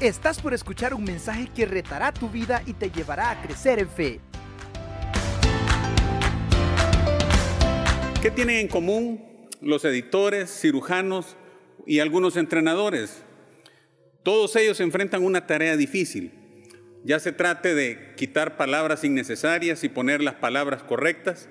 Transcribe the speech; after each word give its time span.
Estás 0.00 0.40
por 0.40 0.54
escuchar 0.54 0.94
un 0.94 1.02
mensaje 1.02 1.48
que 1.52 1.66
retará 1.66 2.12
tu 2.12 2.30
vida 2.30 2.62
y 2.66 2.72
te 2.72 2.88
llevará 2.88 3.32
a 3.32 3.42
crecer 3.42 3.80
en 3.80 3.88
fe. 3.88 4.20
¿Qué 8.22 8.30
tienen 8.30 8.58
en 8.58 8.68
común 8.68 9.48
los 9.60 9.84
editores, 9.84 10.50
cirujanos 10.50 11.36
y 11.84 11.98
algunos 11.98 12.36
entrenadores? 12.36 13.24
Todos 14.22 14.54
ellos 14.54 14.78
enfrentan 14.78 15.24
una 15.24 15.48
tarea 15.48 15.76
difícil. 15.76 16.30
Ya 17.02 17.18
se 17.18 17.32
trate 17.32 17.74
de 17.74 18.14
quitar 18.16 18.56
palabras 18.56 19.02
innecesarias 19.02 19.82
y 19.82 19.88
poner 19.88 20.22
las 20.22 20.34
palabras 20.34 20.84
correctas, 20.84 21.48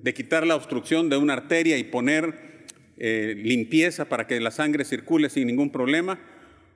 de 0.00 0.14
quitar 0.14 0.46
la 0.46 0.54
obstrucción 0.54 1.08
de 1.08 1.16
una 1.16 1.32
arteria 1.32 1.76
y 1.76 1.82
poner 1.82 2.66
eh, 2.98 3.34
limpieza 3.36 4.04
para 4.04 4.28
que 4.28 4.38
la 4.38 4.52
sangre 4.52 4.84
circule 4.84 5.28
sin 5.28 5.48
ningún 5.48 5.72
problema, 5.72 6.20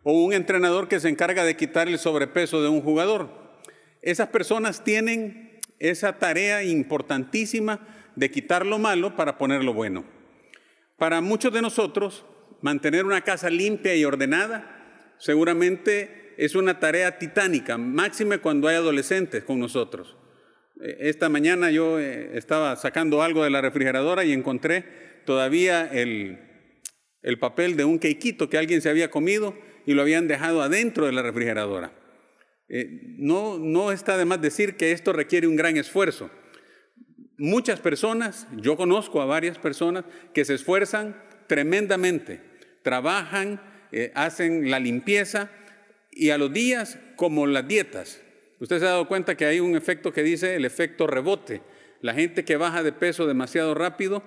o 0.05 0.13
un 0.13 0.33
entrenador 0.33 0.87
que 0.87 1.01
se 1.01 1.09
encarga 1.09 1.45
de 1.45 1.57
quitar 1.57 1.89
el 1.89 1.99
sobrepeso 1.99 2.63
de 2.63 2.69
un 2.69 2.83
jugador. 2.83 3.31
Esas 4.03 4.29
personas 4.29 4.85
tienen 4.85 5.61
esa 5.79 6.19
tarea 6.19 6.63
importantísima 6.63 7.81
de 8.15 8.31
quitar 8.31 8.65
lo 8.65 8.79
malo 8.79 9.17
para 9.17 9.39
poner 9.39 9.65
lo 9.65 9.73
bueno. 9.73 10.05
Para 10.99 11.21
muchos 11.21 11.53
de 11.53 11.63
nosotros, 11.63 12.25
mantener 12.61 13.05
una 13.05 13.23
casa 13.23 13.51
limpia 13.51 13.97
y 13.97 14.05
ordenada 14.05 15.15
seguramente 15.19 16.35
es 16.37 16.55
una 16.55 16.81
tarea 16.81 17.19
titánica, 17.19 17.79
máxime 17.79 18.39
cuando 18.39 18.69
hay 18.69 18.77
adolescentes 18.77 19.43
con 19.45 19.59
nosotros. 19.59 20.17
Eh, 20.83 20.97
esta 21.01 21.29
mañana 21.29 21.71
yo 21.71 21.99
eh, 21.99 22.37
estaba 22.37 22.77
sacando 22.77 23.23
algo 23.23 23.43
de 23.43 23.51
la 23.51 23.61
refrigeradora 23.61 24.25
y 24.25 24.33
encontré 24.33 24.85
todavía 25.25 25.87
el, 25.91 26.39
el 27.23 27.39
papel 27.39 27.77
de 27.77 27.85
un 27.85 27.99
quequito 27.99 28.51
que 28.51 28.59
alguien 28.59 28.83
se 28.83 28.91
había 28.91 29.11
comido 29.11 29.55
y 29.87 29.95
lo 29.95 30.03
habían 30.03 30.29
dejado 30.29 30.63
adentro 30.63 31.07
de 31.07 31.13
la 31.13 31.23
refrigeradora. 31.23 31.93
Eh, 32.69 33.17
no, 33.19 33.59
no 33.59 33.93
está 33.93 34.17
de 34.17 34.25
más 34.25 34.41
decir 34.41 34.77
que 34.77 34.93
esto 34.93 35.13
requiere 35.13 35.47
un 35.47 35.57
gran 35.57 35.77
esfuerzo. 35.77 36.31
Muchas 37.37 37.81
personas, 37.81 38.47
yo 38.57 38.77
conozco 38.77 39.21
a 39.21 39.27
varias 39.27 39.59
personas 39.59 40.05
que 40.33 40.45
se 40.45 40.55
esfuerzan 40.55 41.17
tremendamente, 41.47 42.41
trabajan, 42.83 43.61
eh, 43.93 44.13
hacen 44.15 44.71
la 44.71 44.79
limpieza 44.79 45.51
y 46.11 46.31
a 46.31 46.39
los 46.39 46.53
días, 46.53 46.99
como 47.17 47.47
las 47.47 47.67
dietas, 47.67 48.23
usted 48.61 48.79
se 48.79 48.87
ha 48.87 48.91
dado 48.91 49.09
cuenta 49.09 49.37
que 49.37 49.47
hay 49.47 49.61
un 49.61 49.77
efecto 49.77 50.13
que 50.13 50.23
dice 50.23 50.55
el 50.55 50.65
efecto 50.65 51.07
rebote. 51.07 51.61
La 52.01 52.15
gente 52.15 52.45
que 52.45 52.57
baja 52.57 52.83
de 52.83 52.93
peso 52.93 53.27
demasiado 53.27 53.75
rápido, 53.75 54.23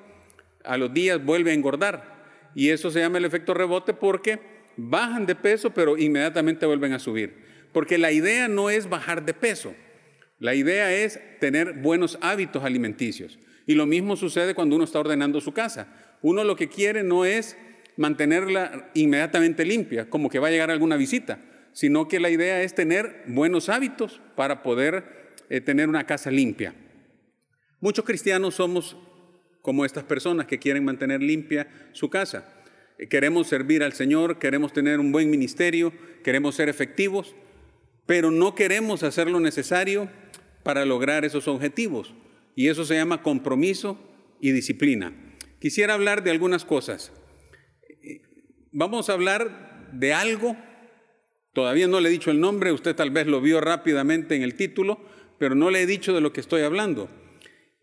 a 0.63 0.78
los 0.78 0.94
días 0.94 1.23
vuelve 1.23 1.52
a 1.52 1.53
engordar. 1.53 2.52
Y 2.55 2.69
eso 2.69 2.91
se 2.91 3.00
llama 3.00 3.19
el 3.19 3.25
efecto 3.25 3.53
rebote 3.53 3.94
porque 3.94 4.56
bajan 4.78 5.25
de 5.25 5.36
peso, 5.36 5.72
pero 5.72 5.97
inmediatamente 5.97 6.66
vuelven 6.66 6.94
a 6.94 7.00
subir. 7.00 7.33
Porque 7.73 7.97
la 7.97 8.11
idea 8.11 8.47
no 8.47 8.70
es 8.70 8.88
bajar 8.88 9.25
de 9.25 9.34
peso, 9.34 9.75
la 10.39 10.53
idea 10.53 10.94
es 10.94 11.19
tener 11.39 11.73
buenos 11.73 12.17
hábitos 12.22 12.64
alimenticios. 12.64 13.39
Y 13.66 13.73
lo 13.73 13.86
mismo 13.86 14.16
sucede 14.16 14.53
cuando 14.56 14.75
uno 14.75 14.86
está 14.86 15.00
ordenando 15.00 15.42
su 15.42 15.52
casa. 15.52 15.88
Uno 16.22 16.44
lo 16.44 16.56
que 16.56 16.69
quiere 16.69 17.03
no 17.03 17.25
es 17.25 17.58
mantenerla 17.97 18.89
inmediatamente 18.94 19.66
limpia, 19.66 20.09
como 20.09 20.30
que 20.30 20.39
va 20.39 20.47
a 20.47 20.52
llegar 20.52 20.72
alguna 20.72 20.95
visita, 20.95 21.39
sino 21.73 22.08
que 22.08 22.19
la 22.19 22.30
idea 22.30 22.62
es 22.62 22.75
tener 22.75 23.23
buenos 23.28 23.69
hábitos 23.69 24.22
para 24.36 24.62
poder 24.62 25.28
eh, 25.50 25.59
tener 25.62 25.89
una 25.89 26.06
casa 26.06 26.30
limpia. 26.30 26.75
Muchos 27.80 28.06
cristianos 28.06 28.56
somos 28.56 28.95
como 29.62 29.86
estas 29.86 30.03
personas 30.03 30.47
que 30.47 30.59
quieren 30.59 30.86
mantener 30.86 31.22
limpia 31.22 31.67
su 31.91 32.09
casa. 32.09 32.56
Queremos 33.09 33.48
servir 33.48 33.84
al 33.84 33.94
Señor, 33.94 34.40
queremos 34.40 34.73
tener 34.73 35.00
un 35.00 35.12
buen 35.12 35.30
ministerio, 35.30 35.94
queremos 36.23 36.56
ser 36.56 36.67
efectivos, 36.67 37.36
pero 38.08 38.31
no 38.31 38.56
queremos 38.56 39.03
hacer 39.03 39.30
lo 39.30 39.40
necesario 39.40 40.09
para 40.63 40.84
lograr 40.84 41.24
esos 41.24 41.47
objetivos. 41.47 42.16
Y 42.56 42.69
eso 42.69 42.86
se 42.86 42.96
llama 42.96 43.22
compromiso 43.22 44.00
y 44.41 44.52
disciplina. 44.52 45.13
Quisiera 45.59 45.94
hablar 45.94 46.24
de 46.24 46.31
algunas 46.31 46.66
cosas. 46.66 47.12
Vamos 48.72 49.09
a 49.09 49.13
hablar 49.13 49.90
de 49.94 50.13
algo, 50.13 50.57
todavía 51.53 51.88
no 51.88 52.00
le 52.00 52.09
he 52.09 52.12
dicho 52.12 52.31
el 52.31 52.40
nombre, 52.40 52.72
usted 52.72 52.96
tal 52.96 53.12
vez 53.12 53.28
lo 53.28 53.41
vio 53.41 53.62
rápidamente 53.62 54.36
en 54.36 54.41
el 54.41 54.56
título, 54.56 55.00
pero 55.40 55.53
no 55.56 55.69
le 55.69 55.81
he 55.81 55.86
dicho 55.86 56.13
de 56.13 56.22
lo 56.22 56.34
que 56.34 56.41
estoy 56.41 56.62
hablando. 56.62 57.09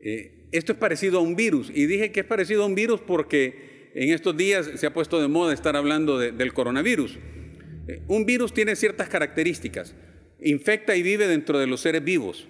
Eh, 0.00 0.48
esto 0.52 0.72
es 0.72 0.78
parecido 0.78 1.18
a 1.18 1.22
un 1.22 1.36
virus, 1.36 1.70
y 1.74 1.86
dije 1.86 2.12
que 2.12 2.20
es 2.20 2.26
parecido 2.26 2.64
a 2.64 2.66
un 2.66 2.74
virus 2.74 3.00
porque 3.00 3.73
en 3.94 4.10
estos 4.10 4.36
días 4.36 4.70
se 4.74 4.86
ha 4.86 4.92
puesto 4.92 5.20
de 5.20 5.28
moda 5.28 5.54
estar 5.54 5.76
hablando 5.76 6.18
del 6.18 6.52
coronavirus. 6.52 7.16
Eh, 7.86 8.02
un 8.08 8.26
virus 8.26 8.52
tiene 8.52 8.76
ciertas 8.76 9.08
características. 9.08 9.94
Infecta 10.40 10.96
y 10.96 11.02
vive 11.02 11.28
dentro 11.28 11.58
de 11.58 11.66
los 11.66 11.80
seres 11.80 12.02
vivos. 12.02 12.48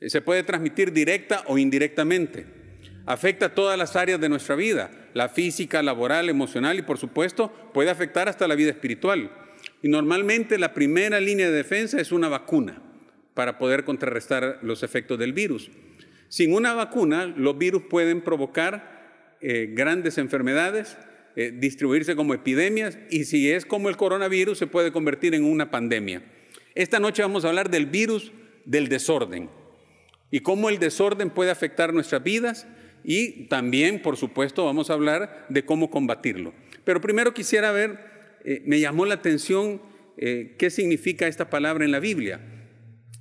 Eh, 0.00 0.08
se 0.08 0.20
puede 0.20 0.44
transmitir 0.44 0.92
directa 0.92 1.42
o 1.46 1.58
indirectamente. 1.58 2.46
Afecta 3.06 3.54
todas 3.54 3.76
las 3.76 3.96
áreas 3.96 4.20
de 4.20 4.28
nuestra 4.28 4.54
vida, 4.54 4.90
la 5.12 5.28
física, 5.28 5.82
laboral, 5.82 6.28
emocional 6.28 6.78
y 6.78 6.82
por 6.82 6.96
supuesto 6.96 7.52
puede 7.74 7.90
afectar 7.90 8.28
hasta 8.28 8.48
la 8.48 8.54
vida 8.54 8.70
espiritual. 8.70 9.30
Y 9.82 9.88
normalmente 9.88 10.58
la 10.58 10.72
primera 10.72 11.20
línea 11.20 11.50
de 11.50 11.56
defensa 11.56 12.00
es 12.00 12.12
una 12.12 12.28
vacuna 12.28 12.80
para 13.34 13.58
poder 13.58 13.84
contrarrestar 13.84 14.60
los 14.62 14.82
efectos 14.82 15.18
del 15.18 15.32
virus. 15.32 15.70
Sin 16.28 16.54
una 16.54 16.72
vacuna, 16.72 17.26
los 17.26 17.58
virus 17.58 17.82
pueden 17.90 18.22
provocar 18.22 18.93
eh, 19.46 19.68
grandes 19.74 20.16
enfermedades, 20.16 20.96
eh, 21.36 21.52
distribuirse 21.54 22.16
como 22.16 22.32
epidemias 22.32 22.96
y 23.10 23.24
si 23.24 23.50
es 23.50 23.66
como 23.66 23.90
el 23.90 23.98
coronavirus 23.98 24.56
se 24.56 24.66
puede 24.66 24.90
convertir 24.90 25.34
en 25.34 25.44
una 25.44 25.70
pandemia. 25.70 26.22
Esta 26.74 26.98
noche 26.98 27.20
vamos 27.20 27.44
a 27.44 27.50
hablar 27.50 27.68
del 27.68 27.84
virus 27.84 28.32
del 28.64 28.88
desorden 28.88 29.50
y 30.30 30.40
cómo 30.40 30.70
el 30.70 30.78
desorden 30.78 31.28
puede 31.28 31.50
afectar 31.50 31.92
nuestras 31.92 32.24
vidas 32.24 32.66
y 33.04 33.44
también, 33.48 34.00
por 34.00 34.16
supuesto, 34.16 34.64
vamos 34.64 34.88
a 34.88 34.94
hablar 34.94 35.44
de 35.50 35.62
cómo 35.66 35.90
combatirlo. 35.90 36.54
Pero 36.82 37.02
primero 37.02 37.34
quisiera 37.34 37.70
ver, 37.70 37.98
eh, 38.46 38.62
me 38.64 38.80
llamó 38.80 39.04
la 39.04 39.16
atención 39.16 39.82
qué 40.16 40.70
significa 40.70 41.26
esta 41.26 41.50
palabra 41.50 41.84
en 41.84 41.92
la 41.92 42.00
Biblia. 42.00 42.40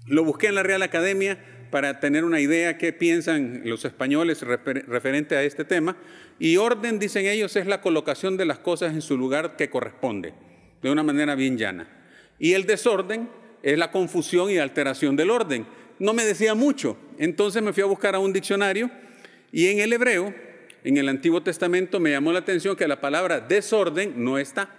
Lo 0.08 0.24
busqué 0.24 0.48
en 0.48 0.56
la 0.56 0.64
Real 0.64 0.84
Academia 0.84 1.38
para 1.74 2.00
tener 2.00 2.24
una 2.24 2.40
idea 2.40 2.78
qué 2.78 2.94
piensan 2.94 3.64
los 3.66 3.84
españoles 3.84 4.44
referente 4.44 5.36
a 5.36 5.42
este 5.42 5.66
tema. 5.66 5.98
Y 6.38 6.58
orden, 6.58 7.00
dicen 7.00 7.26
ellos, 7.26 7.56
es 7.56 7.66
la 7.66 7.82
colocación 7.82 8.38
de 8.38 8.46
las 8.46 8.60
cosas 8.60 8.94
en 8.94 9.02
su 9.02 9.18
lugar 9.18 9.56
que 9.56 9.72
corresponde, 9.72 10.36
de 10.84 10.92
una 10.92 11.02
manera 11.02 11.34
bien 11.34 11.58
llana. 11.58 11.88
Y 12.38 12.54
el 12.54 12.68
desorden 12.68 13.28
es 13.64 13.76
la 13.80 13.90
confusión 13.90 14.52
y 14.52 14.60
alteración 14.60 15.16
del 15.16 15.32
orden. 15.32 15.66
No 15.98 16.14
me 16.14 16.26
decía 16.26 16.54
mucho, 16.54 16.96
entonces 17.18 17.64
me 17.64 17.74
fui 17.74 17.82
a 17.82 17.88
buscar 17.88 18.14
a 18.14 18.20
un 18.20 18.34
diccionario 18.34 18.92
y 19.52 19.70
en 19.70 19.80
el 19.80 19.94
hebreo, 19.94 20.32
en 20.84 20.98
el 20.98 21.10
Antiguo 21.10 21.42
Testamento, 21.42 22.00
me 22.00 22.12
llamó 22.12 22.32
la 22.32 22.40
atención 22.40 22.76
que 22.76 22.88
la 22.88 23.02
palabra 23.02 23.40
desorden 23.40 24.24
no 24.24 24.38
está, 24.38 24.70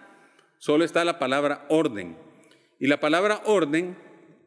solo 0.58 0.84
está 0.84 1.04
la 1.04 1.18
palabra 1.18 1.66
orden. 1.70 2.16
Y 2.78 2.86
la 2.86 3.00
palabra 3.00 3.42
orden 3.46 3.96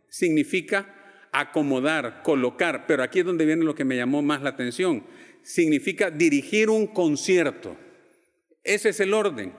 significa 0.07 0.93
acomodar, 1.31 2.21
colocar, 2.23 2.85
pero 2.87 3.03
aquí 3.03 3.19
es 3.19 3.25
donde 3.25 3.45
viene 3.45 3.63
lo 3.63 3.75
que 3.75 3.85
me 3.85 3.95
llamó 3.95 4.21
más 4.21 4.41
la 4.41 4.49
atención. 4.49 5.03
Significa 5.43 6.11
dirigir 6.11 6.69
un 6.69 6.87
concierto. 6.87 7.77
Ese 8.63 8.89
es 8.89 8.99
el 8.99 9.13
orden. 9.13 9.53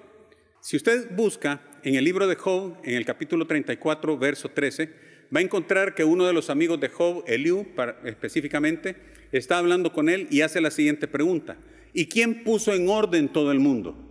Si 0.61 0.77
usted 0.77 1.15
busca 1.15 1.63
en 1.83 1.95
el 1.95 2.05
libro 2.05 2.27
de 2.27 2.37
Job, 2.37 2.77
en 2.85 2.95
el 2.95 3.05
capítulo 3.05 3.47
34, 3.47 4.19
verso 4.19 4.51
13, 4.51 4.91
va 5.35 5.41
a 5.41 5.43
encontrar 5.43 5.95
que 5.95 6.05
uno 6.05 6.27
de 6.27 6.33
los 6.33 6.51
amigos 6.51 6.81
de 6.81 6.89
Job, 6.89 7.25
Eliú 7.27 7.67
específicamente, 8.05 8.97
está 9.33 9.59
hablando 9.59 9.93
con 9.93 10.09
él 10.09 10.27
y 10.31 10.41
hace 10.41 10.61
la 10.61 10.71
siguiente 10.71 11.09
pregunta. 11.09 11.57
¿Y 11.93 12.07
quién 12.07 12.45
puso 12.45 12.75
en 12.75 12.89
orden 12.89 13.29
todo 13.29 13.53
el 13.53 13.61
mundo? 13.61 14.05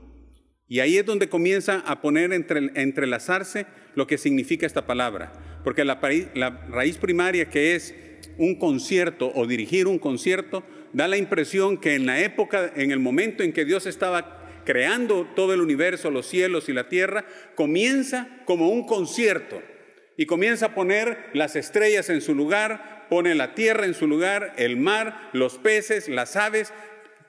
Y 0.68 0.80
ahí 0.80 0.98
es 0.98 1.06
donde 1.06 1.30
comienza 1.30 1.80
a 1.86 2.01
poner 2.01 2.33
entre, 2.33 2.71
entrelazarse 2.75 3.68
lo 3.95 4.07
que 4.07 4.18
significa 4.18 4.65
esta 4.65 4.86
palabra. 4.86 5.31
Porque 5.68 5.84
la, 5.84 6.00
raíz 6.69 6.96
primaria 6.96 7.50
que 7.50 7.75
es 7.75 7.94
un 8.38 8.58
concierto 8.58 9.34
o 9.36 9.46
dirigir 9.46 9.86
un 9.88 10.00
concierto, 10.00 10.64
da 10.94 11.10
la 11.10 11.18
impresión 11.18 11.78
que 11.78 11.96
en 11.96 12.06
la 12.06 12.22
época, 12.22 12.72
en 12.78 12.92
el 12.92 13.00
momento 13.00 13.44
en 13.44 13.52
que 13.52 13.66
Dios 13.66 13.86
estaba 13.86 14.62
creando 14.64 15.28
todo 15.36 15.54
el 15.54 15.60
universo, 15.60 16.10
los 16.10 16.25
cielos 16.25 16.69
y 16.69 16.72
la 16.72 16.88
tierra, 16.88 17.25
comienza 17.56 18.30
como 18.46 18.69
un 18.69 18.86
concierto 18.86 19.62
y 20.16 20.25
comienza 20.25 20.68
a 20.68 20.74
poner 20.74 21.18
las 21.34 21.58
estrellas 21.58 22.10
en 22.10 22.22
su 22.22 22.34
lugar, 22.34 23.06
pone 23.10 23.36
la 23.36 23.54
tierra 23.54 23.86
en 23.88 23.94
su 23.94 24.08
lugar, 24.08 24.54
el 24.58 24.78
mar, 24.78 25.31
los 25.34 25.58
peces, 25.58 26.08
las 26.08 26.38
aves, 26.38 26.72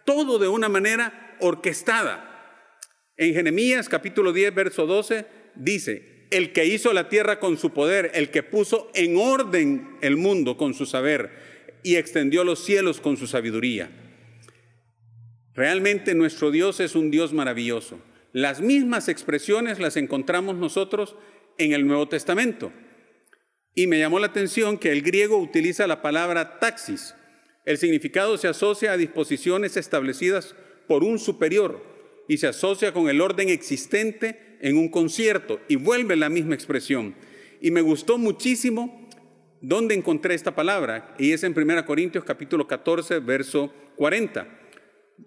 todo 0.04 0.38
de 0.38 0.46
una 0.46 0.68
manera 0.68 1.34
orquestada. 1.40 2.70
En 3.16 3.34
Jeremías 3.34 3.88
capítulo 3.88 4.32
10, 4.32 4.54
verso 4.54 4.86
12, 4.86 5.26
dice, 5.56 6.17
el 6.30 6.52
que 6.52 6.66
hizo 6.66 6.92
la 6.92 7.08
tierra 7.08 7.40
con 7.40 7.58
su 7.58 7.70
poder, 7.70 8.10
el 8.14 8.30
que 8.30 8.42
puso 8.42 8.90
en 8.94 9.16
orden 9.16 9.96
el 10.00 10.16
mundo 10.16 10.56
con 10.56 10.74
su 10.74 10.86
saber 10.86 11.30
y 11.82 11.96
extendió 11.96 12.44
los 12.44 12.64
cielos 12.64 13.00
con 13.00 13.16
su 13.16 13.26
sabiduría. 13.26 13.90
Realmente 15.54 16.14
nuestro 16.14 16.50
Dios 16.50 16.80
es 16.80 16.94
un 16.94 17.10
Dios 17.10 17.32
maravilloso. 17.32 17.98
Las 18.32 18.60
mismas 18.60 19.08
expresiones 19.08 19.78
las 19.78 19.96
encontramos 19.96 20.56
nosotros 20.56 21.16
en 21.56 21.72
el 21.72 21.86
Nuevo 21.86 22.08
Testamento. 22.08 22.72
Y 23.74 23.86
me 23.86 23.98
llamó 23.98 24.18
la 24.18 24.26
atención 24.26 24.78
que 24.78 24.92
el 24.92 25.02
griego 25.02 25.38
utiliza 25.38 25.86
la 25.86 26.02
palabra 26.02 26.58
taxis. 26.58 27.14
El 27.64 27.78
significado 27.78 28.38
se 28.38 28.48
asocia 28.48 28.92
a 28.92 28.96
disposiciones 28.96 29.76
establecidas 29.76 30.54
por 30.86 31.04
un 31.04 31.18
superior 31.18 31.84
y 32.28 32.38
se 32.38 32.46
asocia 32.46 32.92
con 32.92 33.08
el 33.08 33.20
orden 33.20 33.48
existente 33.48 34.47
en 34.60 34.76
un 34.76 34.88
concierto 34.88 35.60
y 35.68 35.76
vuelve 35.76 36.16
la 36.16 36.28
misma 36.28 36.54
expresión. 36.54 37.14
Y 37.60 37.70
me 37.70 37.80
gustó 37.80 38.18
muchísimo 38.18 39.08
dónde 39.60 39.94
encontré 39.94 40.34
esta 40.34 40.54
palabra 40.54 41.14
y 41.18 41.32
es 41.32 41.42
en 41.42 41.58
1 41.58 41.84
Corintios 41.84 42.24
capítulo 42.24 42.66
14, 42.66 43.18
verso 43.20 43.72
40, 43.96 44.46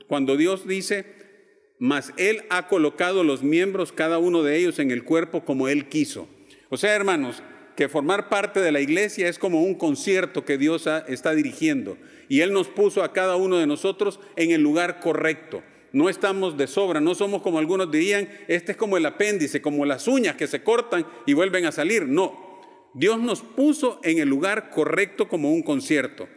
cuando 0.07 0.38
Dios 0.38 0.68
dice, 0.68 1.06
mas 1.80 2.13
Él 2.18 2.44
ha 2.50 2.68
colocado 2.68 3.24
los 3.24 3.44
miembros, 3.44 3.92
cada 3.92 4.18
uno 4.18 4.44
de 4.44 4.57
ellos, 4.57 4.80
en 4.80 4.92
el 4.92 5.04
cuerpo 5.04 5.44
como 5.44 5.68
Él 5.68 5.89
quiso. 5.89 6.30
O 6.69 6.77
sea, 6.77 6.95
hermanos, 6.95 7.44
que 7.75 7.89
formar 7.89 8.30
parte 8.30 8.60
de 8.60 8.72
la 8.72 8.81
iglesia 8.81 9.27
es 9.27 9.39
como 9.39 9.63
un 9.63 9.75
concierto 9.75 10.45
que 10.45 10.57
Dios 10.57 10.88
está 11.07 11.34
dirigiendo 11.34 11.98
y 12.30 12.42
Él 12.42 12.54
nos 12.54 12.68
puso 12.68 13.04
a 13.04 13.13
cada 13.13 13.36
uno 13.36 13.57
de 13.57 13.68
nosotros 13.68 14.19
en 14.36 14.51
el 14.51 14.62
lugar 14.62 15.00
correcto. 15.00 15.63
No 15.93 16.09
estamos 16.09 16.57
de 16.57 16.67
sobra, 16.67 17.01
no 17.01 17.15
somos 17.15 17.41
como 17.41 17.59
algunos 17.59 17.91
dirían, 17.91 18.29
este 18.47 18.73
es 18.73 18.77
como 18.77 18.97
el 18.97 19.05
apéndice, 19.05 19.61
como 19.61 19.85
las 19.85 20.07
uñas 20.07 20.35
que 20.35 20.47
se 20.47 20.63
cortan 20.63 21.05
y 21.25 21.33
vuelven 21.33 21.65
a 21.65 21.71
salir. 21.71 22.07
No, 22.07 22.61
Dios 22.93 23.19
nos 23.19 23.41
puso 23.41 23.99
en 24.03 24.19
el 24.19 24.29
lugar 24.29 24.69
correcto 24.69 25.27
como 25.27 25.51
un 25.51 25.63
concierto. 25.63 26.29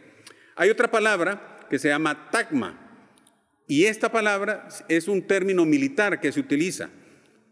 Hay 0.55 0.69
otra 0.69 0.91
palabra 0.91 1.67
que 1.69 1.79
se 1.79 1.87
llama 1.87 2.29
tagma, 2.31 2.85
y 3.67 3.85
esta 3.85 4.11
palabra 4.11 4.67
es 4.87 5.07
un 5.07 5.23
término 5.23 5.65
militar 5.65 6.19
que 6.19 6.31
se 6.31 6.39
utiliza 6.39 6.89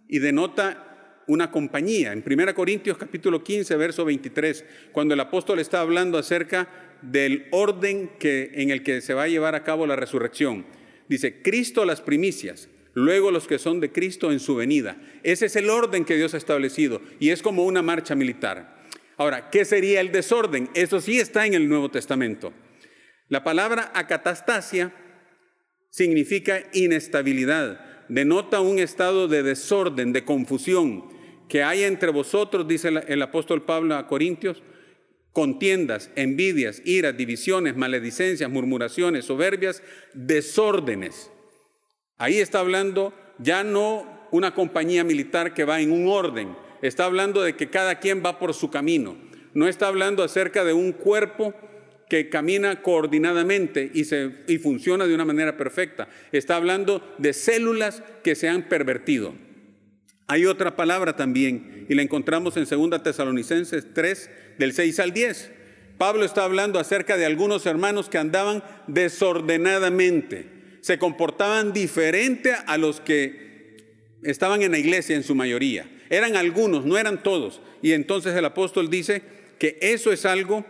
y 0.07 0.19
denota 0.19 1.23
una 1.27 1.49
compañía. 1.49 2.11
En 2.11 2.23
1 2.25 2.53
Corintios 2.53 2.97
capítulo 2.97 3.43
15, 3.43 3.75
verso 3.77 4.05
23, 4.05 4.65
cuando 4.91 5.15
el 5.15 5.19
apóstol 5.19 5.59
está 5.59 5.81
hablando 5.81 6.17
acerca 6.17 6.67
del 7.01 7.47
orden 7.51 8.11
que, 8.19 8.51
en 8.53 8.69
el 8.69 8.83
que 8.83 9.01
se 9.01 9.13
va 9.13 9.23
a 9.23 9.27
llevar 9.27 9.55
a 9.55 9.63
cabo 9.63 9.87
la 9.87 9.95
resurrección. 9.95 10.65
Dice, 11.07 11.41
Cristo 11.41 11.85
las 11.85 12.01
primicias, 12.01 12.69
luego 12.93 13.31
los 13.31 13.47
que 13.47 13.59
son 13.59 13.79
de 13.79 13.91
Cristo 13.91 14.31
en 14.31 14.39
su 14.39 14.55
venida. 14.55 14.97
Ese 15.23 15.47
es 15.47 15.55
el 15.55 15.69
orden 15.69 16.05
que 16.05 16.15
Dios 16.15 16.33
ha 16.33 16.37
establecido 16.37 17.01
y 17.19 17.29
es 17.29 17.41
como 17.41 17.65
una 17.65 17.81
marcha 17.81 18.15
militar. 18.15 18.83
Ahora, 19.17 19.49
¿qué 19.49 19.65
sería 19.65 20.01
el 20.01 20.11
desorden? 20.11 20.69
Eso 20.73 20.99
sí 20.99 21.19
está 21.19 21.45
en 21.45 21.53
el 21.53 21.69
Nuevo 21.69 21.89
Testamento. 21.89 22.53
La 23.29 23.43
palabra 23.43 23.91
acatastasia 23.93 24.93
significa 25.89 26.63
inestabilidad, 26.73 28.05
denota 28.09 28.61
un 28.61 28.79
estado 28.79 29.27
de 29.27 29.43
desorden, 29.43 30.11
de 30.13 30.25
confusión, 30.25 31.05
que 31.47 31.63
hay 31.63 31.83
entre 31.83 32.09
vosotros, 32.09 32.67
dice 32.67 32.89
el 33.07 33.21
apóstol 33.21 33.63
Pablo 33.63 33.95
a 33.95 34.07
Corintios, 34.07 34.63
contiendas, 35.33 36.11
envidias, 36.15 36.81
iras, 36.85 37.17
divisiones, 37.17 37.75
maledicencias, 37.75 38.49
murmuraciones, 38.49 39.25
soberbias, 39.25 39.81
desórdenes. 40.13 41.31
Ahí 42.17 42.37
está 42.37 42.59
hablando 42.59 43.13
ya 43.39 43.63
no 43.63 44.27
una 44.31 44.53
compañía 44.53 45.03
militar 45.03 45.53
que 45.53 45.65
va 45.65 45.81
en 45.81 45.91
un 45.91 46.07
orden, 46.07 46.55
está 46.81 47.05
hablando 47.05 47.41
de 47.41 47.55
que 47.55 47.69
cada 47.69 47.99
quien 47.99 48.23
va 48.23 48.39
por 48.39 48.53
su 48.53 48.69
camino. 48.69 49.17
No 49.53 49.67
está 49.67 49.87
hablando 49.87 50.23
acerca 50.23 50.63
de 50.63 50.73
un 50.73 50.91
cuerpo 50.91 51.53
que 52.09 52.29
camina 52.29 52.81
coordinadamente 52.81 53.89
y, 53.93 54.05
se, 54.05 54.31
y 54.47 54.57
funciona 54.57 55.07
de 55.07 55.15
una 55.15 55.25
manera 55.25 55.57
perfecta. 55.57 56.09
Está 56.31 56.55
hablando 56.55 57.15
de 57.17 57.33
células 57.33 58.03
que 58.23 58.35
se 58.35 58.49
han 58.49 58.67
pervertido. 58.69 59.33
Hay 60.27 60.45
otra 60.45 60.75
palabra 60.75 61.15
también, 61.15 61.85
y 61.89 61.95
la 61.95 62.01
encontramos 62.01 62.55
en 62.57 62.65
2 62.65 63.03
Tesalonicenses 63.03 63.93
3, 63.93 64.29
del 64.57 64.73
6 64.73 64.99
al 64.99 65.13
10. 65.13 65.51
Pablo 65.97 66.25
está 66.25 66.43
hablando 66.43 66.79
acerca 66.79 67.17
de 67.17 67.25
algunos 67.25 67.65
hermanos 67.65 68.09
que 68.09 68.17
andaban 68.17 68.63
desordenadamente, 68.87 70.47
se 70.81 70.97
comportaban 70.97 71.71
diferente 71.73 72.53
a 72.65 72.77
los 72.77 72.99
que 72.99 73.83
estaban 74.23 74.61
en 74.61 74.71
la 74.71 74.79
iglesia 74.79 75.15
en 75.15 75.23
su 75.23 75.35
mayoría. 75.35 75.89
Eran 76.09 76.35
algunos, 76.35 76.85
no 76.85 76.97
eran 76.97 77.23
todos. 77.23 77.61
Y 77.81 77.91
entonces 77.93 78.35
el 78.35 78.45
apóstol 78.45 78.89
dice 78.89 79.21
que 79.59 79.77
eso 79.81 80.11
es 80.11 80.25
algo 80.25 80.65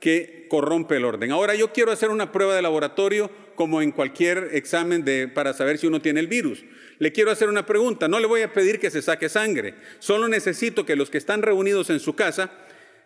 que 0.00 0.46
corrompe 0.48 0.96
el 0.96 1.04
orden. 1.04 1.32
Ahora 1.32 1.54
yo 1.54 1.72
quiero 1.72 1.92
hacer 1.92 2.10
una 2.10 2.32
prueba 2.32 2.54
de 2.54 2.62
laboratorio 2.62 3.30
como 3.56 3.82
en 3.82 3.90
cualquier 3.90 4.50
examen 4.52 5.04
de, 5.04 5.26
para 5.26 5.52
saber 5.52 5.78
si 5.78 5.88
uno 5.88 6.00
tiene 6.00 6.20
el 6.20 6.28
virus. 6.28 6.64
Le 6.98 7.12
quiero 7.12 7.30
hacer 7.30 7.48
una 7.48 7.66
pregunta. 7.66 8.06
No 8.06 8.20
le 8.20 8.26
voy 8.26 8.42
a 8.42 8.52
pedir 8.52 8.78
que 8.78 8.90
se 8.90 9.02
saque 9.02 9.28
sangre. 9.28 9.74
Solo 9.98 10.28
necesito 10.28 10.86
que 10.86 10.94
los 10.94 11.10
que 11.10 11.18
están 11.18 11.42
reunidos 11.42 11.90
en 11.90 11.98
su 11.98 12.14
casa 12.14 12.52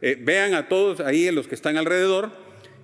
eh, 0.03 0.19
vean 0.21 0.55
a 0.55 0.69
todos 0.69 1.01
ahí, 1.01 1.31
los 1.31 1.49
que 1.49 1.55
están 1.55 1.77
alrededor. 1.77 2.33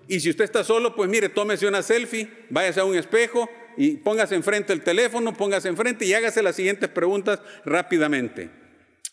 Y 0.08 0.20
si 0.20 0.30
usted 0.30 0.44
está 0.44 0.64
solo, 0.64 0.94
pues 0.94 1.10
mire, 1.10 1.28
tómese 1.28 1.66
una 1.66 1.82
selfie, 1.82 2.28
váyase 2.48 2.80
a 2.80 2.84
un 2.84 2.96
espejo 2.96 3.50
y 3.76 3.96
póngase 3.96 4.34
enfrente 4.34 4.72
el 4.72 4.82
teléfono, 4.82 5.34
póngase 5.34 5.68
enfrente 5.68 6.04
y 6.04 6.14
hágase 6.14 6.42
las 6.42 6.56
siguientes 6.56 6.88
preguntas 6.88 7.40
rápidamente. 7.64 8.50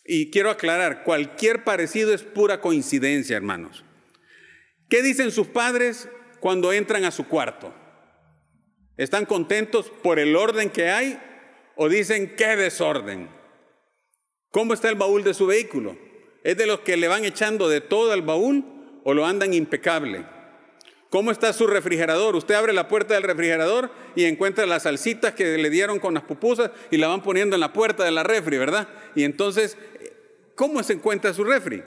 Y 0.06 0.30
quiero 0.30 0.50
aclarar, 0.50 1.02
cualquier 1.02 1.64
parecido 1.64 2.12
es 2.12 2.22
pura 2.22 2.60
coincidencia, 2.60 3.36
hermanos. 3.36 3.84
¿Qué 4.88 5.02
dicen 5.02 5.30
sus 5.30 5.46
padres 5.46 6.08
cuando 6.40 6.72
entran 6.72 7.04
a 7.04 7.10
su 7.10 7.26
cuarto? 7.26 7.74
¿Están 8.96 9.26
contentos 9.26 9.90
por 10.02 10.18
el 10.18 10.36
orden 10.36 10.70
que 10.70 10.90
hay 10.90 11.18
o 11.74 11.88
dicen 11.88 12.34
qué 12.36 12.56
desorden? 12.56 13.28
¿Cómo 14.50 14.72
está 14.72 14.88
el 14.88 14.94
baúl 14.94 15.24
de 15.24 15.34
su 15.34 15.46
vehículo? 15.46 15.96
¿Es 16.44 16.56
de 16.56 16.66
los 16.66 16.80
que 16.80 16.96
le 16.96 17.08
van 17.08 17.24
echando 17.24 17.68
de 17.68 17.80
todo 17.80 18.12
al 18.12 18.22
baúl 18.22 18.64
o 19.02 19.12
lo 19.12 19.26
andan 19.26 19.52
impecable? 19.52 20.24
¿Cómo 21.10 21.30
está 21.30 21.52
su 21.52 21.66
refrigerador? 21.66 22.36
Usted 22.36 22.54
abre 22.54 22.72
la 22.72 22.86
puerta 22.86 23.14
del 23.14 23.24
refrigerador 23.24 23.90
y 24.14 24.24
encuentra 24.24 24.66
las 24.66 24.84
salsitas 24.84 25.34
que 25.34 25.58
le 25.58 25.70
dieron 25.70 25.98
con 25.98 26.14
las 26.14 26.24
pupusas 26.24 26.70
y 26.90 26.96
la 26.96 27.08
van 27.08 27.22
poniendo 27.22 27.56
en 27.56 27.60
la 27.60 27.72
puerta 27.72 28.04
de 28.04 28.10
la 28.12 28.22
refri, 28.22 28.58
¿verdad? 28.58 28.88
Y 29.14 29.24
entonces, 29.24 29.76
¿cómo 30.54 30.82
se 30.82 30.94
encuentra 30.94 31.32
su 31.32 31.44
refri? 31.44 31.82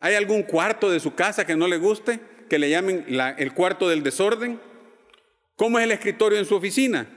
¿Hay 0.00 0.14
algún 0.14 0.42
cuarto 0.42 0.90
de 0.90 1.00
su 1.00 1.14
casa 1.14 1.46
que 1.46 1.56
no 1.56 1.68
le 1.68 1.78
guste? 1.78 2.20
Que 2.48 2.58
le 2.58 2.70
llamen 2.70 3.06
el 3.38 3.54
cuarto 3.54 3.88
del 3.88 4.02
desorden. 4.02 4.60
¿Cómo 5.56 5.78
es 5.78 5.84
el 5.84 5.92
escritorio 5.92 6.38
en 6.38 6.44
su 6.44 6.54
oficina? 6.54 7.08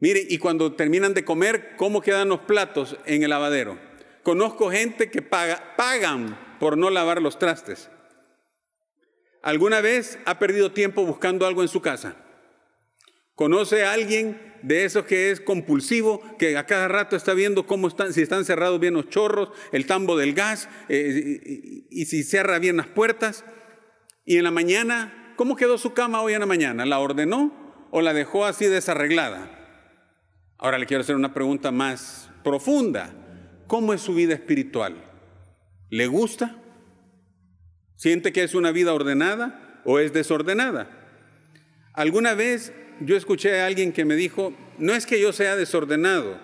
Mire, 0.00 0.26
y 0.28 0.38
cuando 0.38 0.72
terminan 0.74 1.14
de 1.14 1.24
comer, 1.24 1.76
¿cómo 1.76 2.00
quedan 2.00 2.28
los 2.28 2.40
platos 2.40 2.96
en 3.06 3.22
el 3.22 3.30
lavadero? 3.30 3.78
Conozco 4.22 4.70
gente 4.70 5.10
que 5.10 5.22
paga, 5.22 5.74
pagan 5.76 6.38
por 6.58 6.76
no 6.76 6.90
lavar 6.90 7.22
los 7.22 7.38
trastes. 7.38 7.88
¿Alguna 9.42 9.80
vez 9.80 10.18
ha 10.26 10.38
perdido 10.38 10.72
tiempo 10.72 11.06
buscando 11.06 11.46
algo 11.46 11.62
en 11.62 11.68
su 11.68 11.80
casa? 11.80 12.16
¿Conoce 13.34 13.84
a 13.84 13.92
alguien 13.92 14.50
de 14.62 14.84
esos 14.84 15.06
que 15.06 15.30
es 15.30 15.40
compulsivo, 15.40 16.22
que 16.38 16.58
a 16.58 16.66
cada 16.66 16.88
rato 16.88 17.16
está 17.16 17.32
viendo 17.32 17.66
cómo 17.66 17.88
están, 17.88 18.12
si 18.12 18.20
están 18.20 18.44
cerrados 18.44 18.80
bien 18.80 18.94
los 18.94 19.08
chorros, 19.08 19.50
el 19.72 19.86
tambo 19.86 20.16
del 20.16 20.34
gas, 20.34 20.68
eh, 20.88 21.86
y, 21.88 22.04
si 22.04 22.22
cierra 22.22 22.58
bien 22.58 22.76
las 22.76 22.88
puertas? 22.88 23.44
Y 24.26 24.36
en 24.36 24.44
la 24.44 24.50
mañana, 24.50 25.19
¿cómo 25.40 25.56
quedó 25.56 25.78
su 25.78 25.94
cama 25.94 26.20
hoy 26.20 26.34
en 26.34 26.40
la 26.40 26.44
mañana? 26.44 26.84
¿La 26.84 26.98
ordenó 26.98 27.50
o 27.90 28.02
la 28.02 28.12
dejó 28.12 28.44
así 28.44 28.66
desarreglada? 28.66 29.50
Ahora 30.58 30.76
le 30.76 30.84
quiero 30.84 31.00
hacer 31.00 31.16
una 31.16 31.32
pregunta 31.32 31.70
más 31.70 32.28
profunda. 32.44 33.10
¿Cómo 33.66 33.94
es 33.94 34.02
su 34.02 34.14
vida 34.14 34.34
espiritual? 34.34 35.02
¿Le 35.88 36.08
gusta? 36.08 36.58
¿Siente 37.96 38.34
que 38.34 38.42
es 38.42 38.54
una 38.54 38.70
vida 38.70 38.92
ordenada 38.92 39.80
o 39.86 39.98
es 39.98 40.12
desordenada? 40.12 40.90
Alguna 41.94 42.34
vez 42.34 42.74
yo 43.00 43.16
escuché 43.16 43.62
a 43.62 43.66
alguien 43.66 43.94
que 43.94 44.04
me 44.04 44.16
dijo, 44.16 44.52
no 44.76 44.92
es 44.92 45.06
que 45.06 45.22
yo 45.22 45.32
sea 45.32 45.56
desordenado, 45.56 46.38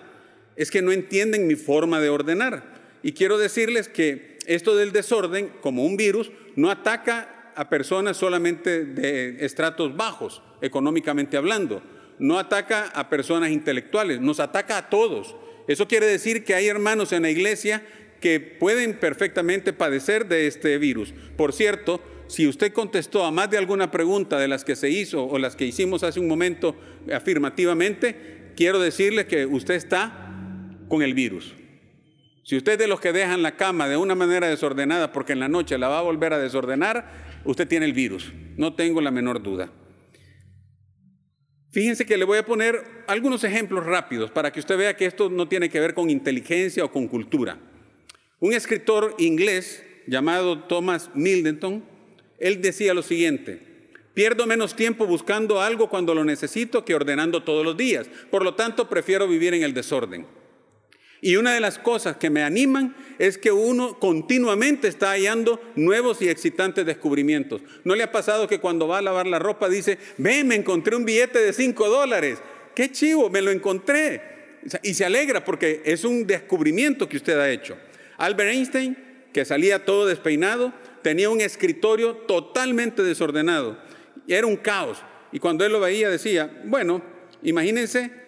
es 0.55 0.71
que 0.71 0.81
no 0.81 0.91
entienden 0.91 1.45
mi 1.45 1.53
forma 1.53 2.01
de 2.01 2.09
ordenar. 2.09 2.63
Y 3.03 3.11
quiero 3.11 3.37
decirles 3.37 3.89
que 3.89 4.39
esto 4.47 4.75
del 4.75 4.91
desorden, 4.91 5.51
como 5.61 5.85
un 5.85 5.97
virus, 5.97 6.31
no 6.55 6.71
ataca 6.71 7.36
a 7.57 7.69
personas 7.69 8.17
solamente 8.17 8.85
de 8.85 9.43
estratos 9.43 9.97
bajos, 9.97 10.43
económicamente 10.61 11.37
hablando, 11.37 11.81
no 12.19 12.37
ataca 12.37 12.89
a 12.93 13.09
personas 13.09 13.49
intelectuales, 13.49 14.21
nos 14.21 14.39
ataca 14.39 14.77
a 14.77 14.89
todos. 14.89 15.35
Eso 15.67 15.87
quiere 15.87 16.05
decir 16.05 16.43
que 16.43 16.53
hay 16.53 16.67
hermanos 16.67 17.11
en 17.11 17.23
la 17.23 17.31
iglesia 17.31 17.83
que 18.21 18.39
pueden 18.39 18.99
perfectamente 18.99 19.73
padecer 19.73 20.27
de 20.27 20.47
este 20.47 20.77
virus. 20.77 21.13
Por 21.35 21.51
cierto, 21.51 21.99
si 22.27 22.47
usted 22.47 22.73
contestó 22.73 23.25
a 23.25 23.31
más 23.31 23.49
de 23.49 23.57
alguna 23.57 23.89
pregunta 23.89 24.37
de 24.37 24.47
las 24.47 24.63
que 24.63 24.75
se 24.75 24.89
hizo 24.89 25.25
o 25.25 25.39
las 25.39 25.55
que 25.55 25.65
hicimos 25.65 26.03
hace 26.03 26.19
un 26.19 26.27
momento 26.27 26.75
afirmativamente, 27.11 28.51
quiero 28.55 28.79
decirle 28.79 29.25
que 29.25 29.45
usted 29.45 29.73
está 29.73 30.27
con 30.87 31.01
el 31.01 31.13
virus. 31.13 31.53
Si 32.43 32.55
usted 32.55 32.73
es 32.73 32.77
de 32.77 32.87
los 32.87 33.01
que 33.01 33.11
dejan 33.11 33.41
la 33.41 33.57
cama 33.57 33.89
de 33.89 33.97
una 33.97 34.15
manera 34.15 34.47
desordenada 34.47 35.11
porque 35.11 35.33
en 35.33 35.39
la 35.39 35.49
noche 35.49 35.77
la 35.77 35.89
va 35.89 35.99
a 35.99 36.03
volver 36.03 36.33
a 36.33 36.39
desordenar, 36.39 37.26
usted 37.47 37.67
tiene 37.67 37.85
el 37.85 37.93
virus. 37.93 38.31
No 38.57 38.75
tengo 38.75 39.01
la 39.01 39.09
menor 39.09 39.41
duda. 39.41 39.71
Fíjense 41.71 42.05
que 42.05 42.17
le 42.17 42.25
voy 42.25 42.37
a 42.37 42.45
poner 42.45 42.83
algunos 43.07 43.43
ejemplos 43.43 43.85
rápidos 43.85 44.31
para 44.31 44.51
que 44.51 44.59
usted 44.59 44.77
vea 44.77 44.95
que 44.95 45.05
esto 45.05 45.29
no 45.29 45.47
tiene 45.47 45.69
que 45.69 45.79
ver 45.79 45.93
con 45.93 46.09
inteligencia 46.09 46.83
o 46.83 46.91
con 46.91 47.07
cultura. 47.07 47.57
Un 48.39 48.53
escritor 48.53 49.15
inglés 49.17 49.83
llamado 50.07 50.63
Thomas 50.63 51.09
Middleton, 51.13 51.83
él 52.39 52.61
decía 52.61 52.93
lo 52.93 53.01
siguiente, 53.01 53.61
pierdo 54.13 54.47
menos 54.47 54.75
tiempo 54.75 55.05
buscando 55.05 55.61
algo 55.61 55.89
cuando 55.89 56.15
lo 56.15 56.23
necesito 56.23 56.85
que 56.85 56.95
ordenando 56.95 57.43
todos 57.43 57.65
los 57.65 57.77
días, 57.77 58.09
por 58.31 58.43
lo 58.43 58.55
tanto 58.55 58.89
prefiero 58.89 59.27
vivir 59.27 59.53
en 59.53 59.63
el 59.63 59.73
desorden. 59.73 60.25
Y 61.21 61.35
una 61.35 61.53
de 61.53 61.59
las 61.59 61.79
cosas 61.79 62.17
que 62.17 62.29
me 62.29 62.43
animan 62.43 62.95
es 63.17 63.37
que 63.37 63.51
uno 63.51 63.97
continuamente 63.99 64.87
está 64.87 65.11
hallando 65.11 65.59
nuevos 65.75 66.21
y 66.21 66.29
excitantes 66.29 66.85
descubrimientos. 66.85 67.61
¿No 67.83 67.95
le 67.95 68.03
ha 68.03 68.11
pasado 68.11 68.47
que 68.47 68.59
cuando 68.59 68.87
va 68.87 68.99
a 68.99 69.01
lavar 69.01 69.25
la 69.25 69.39
ropa 69.39 69.67
dice, 69.67 69.97
ven, 70.17 70.47
me 70.47 70.55
encontré 70.55 70.95
un 70.95 71.05
billete 71.05 71.39
de 71.39 71.53
5 71.53 71.89
dólares? 71.89 72.39
¡Qué 72.75 72.91
chivo! 72.91 73.29
Me 73.29 73.41
lo 73.41 73.49
encontré. 73.49 74.37
Y 74.83 74.93
se 74.93 75.05
alegra 75.05 75.43
porque 75.43 75.81
es 75.85 76.03
un 76.03 76.27
descubrimiento 76.27 77.09
que 77.09 77.17
usted 77.17 77.39
ha 77.39 77.49
hecho. 77.49 77.77
Albert 78.17 78.51
Einstein, 78.51 78.97
que 79.33 79.45
salía 79.45 79.85
todo 79.85 80.05
despeinado, 80.05 80.73
tenía 81.01 81.29
un 81.29 81.41
escritorio 81.41 82.15
totalmente 82.15 83.01
desordenado. 83.01 83.77
Era 84.27 84.45
un 84.45 84.57
caos. 84.57 84.99
Y 85.31 85.39
cuando 85.39 85.65
él 85.65 85.71
lo 85.71 85.79
veía 85.79 86.09
decía, 86.09 86.61
bueno, 86.65 87.01
imagínense 87.41 88.26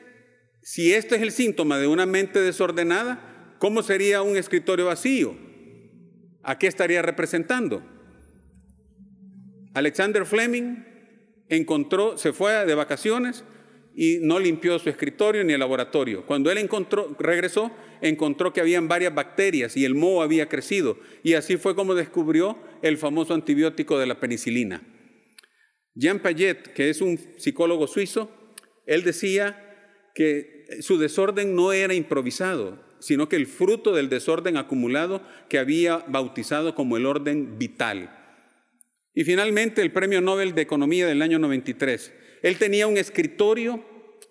si 0.61 0.93
este 0.93 1.15
es 1.15 1.21
el 1.21 1.31
síntoma 1.31 1.77
de 1.77 1.87
una 1.87 2.05
mente 2.05 2.39
desordenada, 2.41 3.55
¿cómo 3.59 3.81
sería 3.83 4.21
un 4.21 4.37
escritorio 4.37 4.85
vacío? 4.85 5.35
¿A 6.43 6.57
qué 6.57 6.67
estaría 6.67 7.01
representando? 7.01 7.83
Alexander 9.73 10.25
Fleming 10.25 10.83
encontró, 11.47 12.17
se 12.17 12.33
fue 12.33 12.65
de 12.65 12.75
vacaciones 12.75 13.43
y 13.95 14.19
no 14.21 14.39
limpió 14.39 14.79
su 14.79 14.89
escritorio 14.89 15.43
ni 15.43 15.53
el 15.53 15.59
laboratorio. 15.59 16.25
Cuando 16.25 16.51
él 16.51 16.69
regresó, 17.19 17.71
encontró 18.01 18.53
que 18.53 18.61
habían 18.61 18.87
varias 18.87 19.13
bacterias 19.13 19.75
y 19.75 19.85
el 19.85 19.95
moho 19.95 20.21
había 20.21 20.47
crecido. 20.47 20.97
Y 21.23 21.33
así 21.33 21.57
fue 21.57 21.75
como 21.75 21.95
descubrió 21.95 22.57
el 22.81 22.97
famoso 22.97 23.33
antibiótico 23.33 23.99
de 23.99 24.07
la 24.07 24.19
penicilina. 24.19 24.81
Jean 25.95 26.19
Payet, 26.19 26.73
que 26.73 26.89
es 26.89 27.01
un 27.01 27.19
psicólogo 27.37 27.87
suizo, 27.87 28.31
él 28.85 29.03
decía 29.03 29.68
que 30.19 30.67
su 30.81 30.97
desorden 30.97 31.55
no 31.55 31.71
era 31.71 31.93
improvisado, 31.93 32.77
sino 32.99 33.29
que 33.29 33.37
el 33.37 33.47
fruto 33.47 33.95
del 33.95 34.09
desorden 34.09 34.57
acumulado 34.57 35.21
que 35.47 35.59
había 35.59 36.03
bautizado 36.09 36.75
como 36.75 36.97
el 36.97 37.05
orden 37.05 37.57
vital. 37.57 38.13
Y 39.15 39.23
finalmente 39.23 39.81
el 39.81 39.93
Premio 39.93 40.19
Nobel 40.19 40.55
de 40.55 40.61
Economía 40.61 41.07
del 41.07 41.21
año 41.21 41.39
93. 41.39 42.11
Él 42.41 42.57
tenía 42.57 42.85
un 42.85 42.97
escritorio 42.97 43.81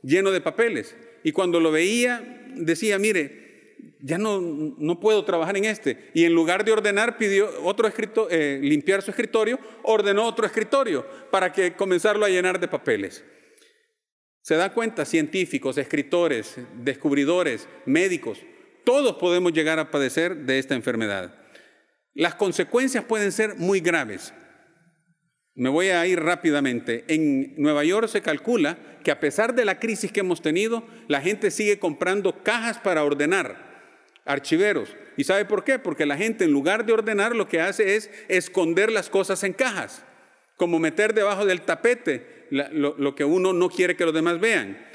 lleno 0.03 0.31
de 0.31 0.43
papeles 0.43 0.95
y 1.25 1.33
cuando 1.33 1.59
lo 1.59 1.73
veía 1.73 2.51
decía, 2.55 2.99
mire, 2.99 3.87
ya 4.03 4.19
no, 4.19 4.43
no 4.43 5.01
puedo 5.01 5.25
trabajar 5.25 5.57
en 5.57 5.65
este. 5.65 6.11
Y 6.13 6.25
en 6.25 6.35
lugar 6.35 6.67
de 6.67 6.73
ordenar, 6.73 7.17
pidió 7.17 7.49
otro 7.65 7.89
escritorio, 7.89 8.29
eh, 8.31 8.61
limpiar 8.63 9.01
su 9.01 9.11
escritorio, 9.11 9.59
ordenó 9.85 10.27
otro 10.27 10.45
escritorio 10.45 11.07
para 11.31 11.51
que 11.51 11.73
comenzarlo 11.73 12.27
a 12.27 12.29
llenar 12.29 12.61
de 12.61 12.69
papeles. 12.69 13.25
Se 14.49 14.57
da 14.57 14.73
cuenta, 14.73 15.05
científicos, 15.05 15.77
escritores, 15.77 16.57
descubridores, 16.83 17.69
médicos, 17.85 18.39
todos 18.83 19.17
podemos 19.17 19.53
llegar 19.53 19.79
a 19.79 19.91
padecer 19.91 20.35
de 20.47 20.59
esta 20.59 20.75
enfermedad. 20.75 21.35
Las 22.15 22.35
consecuencias 22.35 23.05
pueden 23.05 23.31
ser 23.31 23.57
muy 23.57 23.81
graves. 23.81 24.33
Me 25.55 25.69
voy 25.69 25.89
a 25.89 26.07
ir 26.07 26.21
rápidamente. 26.21 27.05
En 27.09 27.57
Nueva 27.59 27.85
York 27.85 28.09
se 28.09 28.23
calcula 28.23 28.79
que 29.05 29.11
a 29.11 29.21
pesar 29.21 29.55
de 29.55 29.67
la 29.67 29.79
crisis 29.79 30.13
que 30.13 30.21
hemos 30.21 30.41
tenido, 30.41 30.83
la 31.09 31.21
gente 31.21 31.51
sigue 31.51 31.79
comprando 31.79 32.43
cajas 32.43 32.79
para 32.79 33.05
ordenar, 33.05 33.93
archiveros. 34.25 34.97
¿Y 35.19 35.25
sabe 35.25 35.45
por 35.45 35.63
qué? 35.63 35.79
Porque 35.79 36.07
la 36.07 36.17
gente 36.17 36.47
en 36.47 36.53
lugar 36.53 36.87
de 36.87 36.95
ordenar 36.95 37.37
lo 37.37 37.49
que 37.49 37.61
hace 37.61 37.97
es 37.97 38.11
esconder 38.29 38.91
las 38.91 39.11
cosas 39.11 39.45
en 39.45 39.53
cajas, 39.53 40.07
como 40.59 40.79
meter 40.79 41.15
debajo 41.15 41.47
del 41.47 41.63
tapete 41.63 42.47
lo, 42.51 43.15
que 43.15 43.25
uno 43.25 43.55
no 43.55 43.71
quiere 43.71 43.97
que 43.97 44.05
los 44.05 44.13
demás 44.13 44.41
vean. 44.41 44.87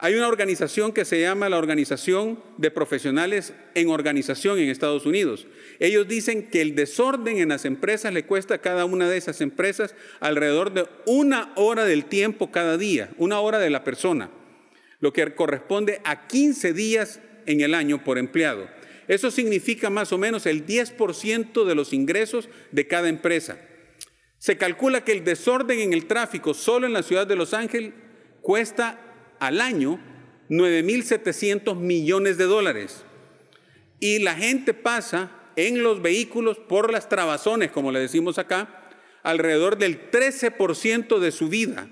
Hay 0.00 0.14
una 0.14 0.28
organización 0.28 0.92
que 0.92 1.04
se 1.04 1.20
llama 1.20 1.48
la 1.48 1.58
Organización 1.58 2.38
de 2.56 2.70
Profesionales 2.70 3.52
en 3.74 3.88
Organización 3.88 4.60
en 4.60 4.68
Estados 4.68 5.06
Unidos. 5.06 5.48
Ellos 5.80 6.06
dicen 6.06 6.50
que 6.50 6.60
el 6.60 6.76
desorden 6.76 7.38
en 7.38 7.48
las 7.48 7.64
empresas 7.64 8.12
le 8.12 8.24
cuesta 8.24 8.54
a 8.54 8.60
cada 8.60 8.84
una 8.84 9.08
de 9.08 9.16
esas 9.16 9.40
empresas 9.40 9.96
alrededor 10.20 10.72
de 10.72 10.86
una 11.06 11.52
hora 11.56 11.84
del 11.84 12.04
tiempo 12.04 12.52
cada 12.52 12.76
día, 12.76 13.10
una 13.16 13.40
hora 13.40 13.58
de 13.58 13.70
la 13.70 13.82
persona, 13.82 14.30
lo 15.00 15.12
que 15.12 15.34
corresponde 15.34 16.00
a 16.04 16.28
15 16.28 16.72
días 16.74 17.20
en 17.46 17.62
el 17.62 17.74
año 17.74 18.04
por 18.04 18.18
empleado. 18.18 18.68
Eso 19.08 19.30
significa 19.30 19.90
más 19.90 20.12
o 20.12 20.18
menos 20.18 20.46
el 20.46 20.64
10% 20.66 21.64
de 21.64 21.74
los 21.74 21.92
ingresos 21.92 22.48
de 22.70 22.86
cada 22.86 23.08
empresa. 23.08 23.58
Se 24.38 24.56
calcula 24.56 25.04
que 25.04 25.12
el 25.12 25.24
desorden 25.24 25.80
en 25.80 25.92
el 25.92 26.06
tráfico 26.06 26.54
solo 26.54 26.86
en 26.86 26.92
la 26.92 27.02
ciudad 27.02 27.26
de 27.26 27.36
Los 27.36 27.54
Ángeles 27.54 27.92
cuesta 28.40 29.00
al 29.40 29.60
año 29.60 30.00
9.700 30.48 31.76
millones 31.76 32.38
de 32.38 32.44
dólares. 32.44 33.04
Y 34.00 34.20
la 34.20 34.34
gente 34.34 34.74
pasa 34.74 35.32
en 35.56 35.82
los 35.82 36.00
vehículos 36.00 36.58
por 36.58 36.92
las 36.92 37.08
trabazones, 37.08 37.72
como 37.72 37.90
le 37.90 37.98
decimos 37.98 38.38
acá, 38.38 38.90
alrededor 39.24 39.76
del 39.76 40.10
13% 40.10 41.18
de 41.18 41.32
su 41.32 41.48
vida 41.48 41.88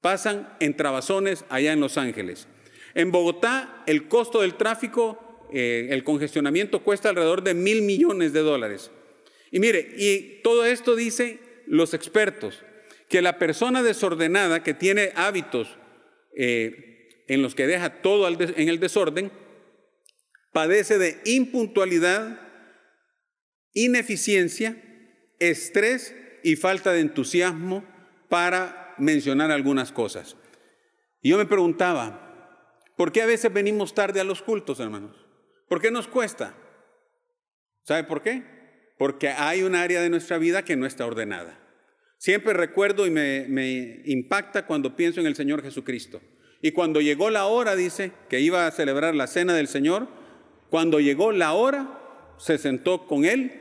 pasan 0.00 0.56
en 0.60 0.76
trabazones 0.76 1.44
allá 1.48 1.72
en 1.72 1.80
Los 1.80 1.98
Ángeles. 1.98 2.48
En 2.94 3.12
Bogotá, 3.12 3.82
el 3.86 4.08
costo 4.08 4.40
del 4.40 4.54
tráfico, 4.54 5.46
eh, 5.52 5.88
el 5.90 6.04
congestionamiento 6.04 6.82
cuesta 6.82 7.08
alrededor 7.08 7.42
de 7.42 7.54
mil 7.54 7.82
millones 7.82 8.32
de 8.32 8.40
dólares. 8.40 8.90
Y 9.50 9.60
mire, 9.60 9.94
y 9.96 10.40
todo 10.42 10.64
esto 10.64 10.96
dice 10.96 11.40
los 11.68 11.94
expertos 11.94 12.64
que 13.08 13.22
la 13.22 13.38
persona 13.38 13.82
desordenada 13.82 14.62
que 14.62 14.74
tiene 14.74 15.12
hábitos 15.14 15.76
eh, 16.36 17.24
en 17.26 17.42
los 17.42 17.54
que 17.54 17.66
deja 17.66 18.00
todo 18.02 18.28
en 18.28 18.68
el 18.68 18.80
desorden, 18.80 19.30
padece 20.52 20.98
de 20.98 21.20
impuntualidad, 21.24 22.40
ineficiencia, 23.72 24.76
estrés 25.38 26.14
y 26.42 26.56
falta 26.56 26.92
de 26.92 27.00
entusiasmo 27.00 27.84
para 28.28 28.94
mencionar 28.98 29.50
algunas 29.50 29.92
cosas. 29.92 30.36
Y 31.20 31.30
yo 31.30 31.38
me 31.38 31.46
preguntaba, 31.46 32.80
¿por 32.96 33.12
qué 33.12 33.22
a 33.22 33.26
veces 33.26 33.52
venimos 33.52 33.94
tarde 33.94 34.20
a 34.20 34.24
los 34.24 34.42
cultos, 34.42 34.80
hermanos? 34.80 35.16
¿Por 35.68 35.80
qué 35.80 35.90
nos 35.90 36.08
cuesta? 36.08 36.54
¿Sabe 37.84 38.04
por 38.04 38.22
qué? 38.22 38.57
Porque 38.98 39.28
hay 39.28 39.62
un 39.62 39.74
área 39.74 40.02
de 40.02 40.10
nuestra 40.10 40.38
vida 40.38 40.64
que 40.64 40.76
no 40.76 40.84
está 40.84 41.06
ordenada. 41.06 41.58
Siempre 42.18 42.52
recuerdo 42.52 43.06
y 43.06 43.10
me, 43.10 44.02
impacta 44.04 44.66
cuando 44.66 44.96
pienso 44.96 45.20
en 45.20 45.26
el 45.26 45.36
Señor 45.36 45.62
Jesucristo. 45.62 46.20
Y 46.60 46.72
cuando 46.72 47.00
llegó 47.00 47.30
la 47.30 47.46
hora, 47.46 47.76
dice, 47.76 48.10
que 48.28 48.40
iba 48.40 48.66
a 48.66 48.70
celebrar 48.72 49.14
la 49.14 49.28
cena 49.28 49.54
del 49.54 49.68
Señor, 49.68 50.08
cuando 50.68 50.98
llegó 50.98 51.30
la 51.30 51.52
hora, 51.52 52.00
se 52.38 52.58
sentó 52.58 53.06
con 53.06 53.24
él, 53.24 53.52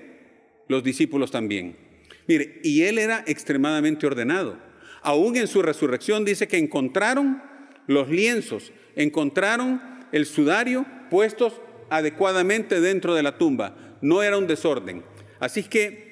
los 0.67 0.83
discípulos 0.83 1.29
también. 1.29 1.77
Mire, 2.25 2.59
y 2.63 2.81
él 2.83 2.97
era 2.97 3.23
extremadamente 3.27 4.07
ordenado. 4.07 4.57
Aún 5.03 5.37
en 5.37 5.47
su 5.47 5.61
resurrección 5.61 6.25
dice 6.25 6.47
que 6.47 6.57
encontraron 6.57 7.41
los 7.85 8.09
lienzos, 8.09 8.73
encontraron 8.95 9.79
el 10.11 10.25
sudario 10.25 10.85
puestos 11.11 11.61
adecuadamente 11.91 12.81
dentro 12.81 13.13
de 13.13 13.23
la 13.23 13.37
tumba. 13.37 13.75
No 14.01 14.23
era 14.23 14.37
un 14.37 14.47
desorden. 14.47 15.03
Así 15.39 15.63
que 15.63 16.07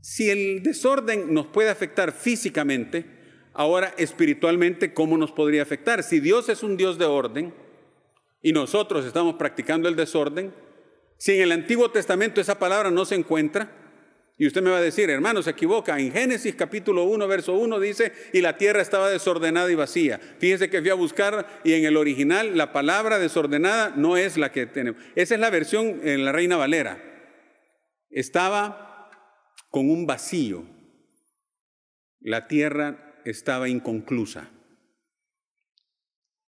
si 0.00 0.30
el 0.30 0.62
desorden 0.62 1.34
nos 1.34 1.46
puede 1.46 1.70
afectar 1.70 2.12
físicamente, 2.12 3.04
ahora 3.52 3.92
espiritualmente, 3.98 4.94
¿cómo 4.94 5.18
nos 5.18 5.32
podría 5.32 5.62
afectar? 5.62 6.02
Si 6.02 6.20
Dios 6.20 6.48
es 6.48 6.62
un 6.62 6.76
Dios 6.76 6.98
de 6.98 7.04
orden 7.04 7.52
y 8.40 8.52
nosotros 8.52 9.04
estamos 9.04 9.34
practicando 9.34 9.88
el 9.88 9.96
desorden, 9.96 10.54
si 11.16 11.34
en 11.34 11.42
el 11.42 11.52
Antiguo 11.52 11.90
Testamento 11.90 12.40
esa 12.40 12.58
palabra 12.58 12.90
no 12.90 13.04
se 13.04 13.16
encuentra, 13.16 13.72
y 14.40 14.46
usted 14.46 14.62
me 14.62 14.70
va 14.70 14.78
a 14.78 14.82
decir, 14.82 15.10
hermano, 15.10 15.42
se 15.42 15.50
equivoca. 15.50 15.98
En 15.98 16.12
Génesis 16.12 16.54
capítulo 16.54 17.02
1, 17.02 17.26
verso 17.26 17.54
1 17.54 17.80
dice, 17.80 18.12
y 18.32 18.40
la 18.40 18.56
tierra 18.56 18.80
estaba 18.80 19.10
desordenada 19.10 19.68
y 19.70 19.74
vacía. 19.74 20.20
Fíjense 20.38 20.70
que 20.70 20.80
fui 20.80 20.90
a 20.90 20.94
buscar 20.94 21.60
y 21.64 21.72
en 21.72 21.84
el 21.84 21.96
original 21.96 22.56
la 22.56 22.72
palabra 22.72 23.18
desordenada 23.18 23.92
no 23.96 24.16
es 24.16 24.38
la 24.38 24.52
que 24.52 24.66
tenemos. 24.66 25.02
Esa 25.16 25.34
es 25.34 25.40
la 25.40 25.50
versión 25.50 26.00
en 26.04 26.24
la 26.24 26.30
Reina 26.30 26.56
Valera 26.56 27.07
estaba 28.18 29.10
con 29.70 29.90
un 29.90 30.04
vacío. 30.06 30.64
La 32.20 32.48
tierra 32.48 33.20
estaba 33.24 33.68
inconclusa. 33.68 34.50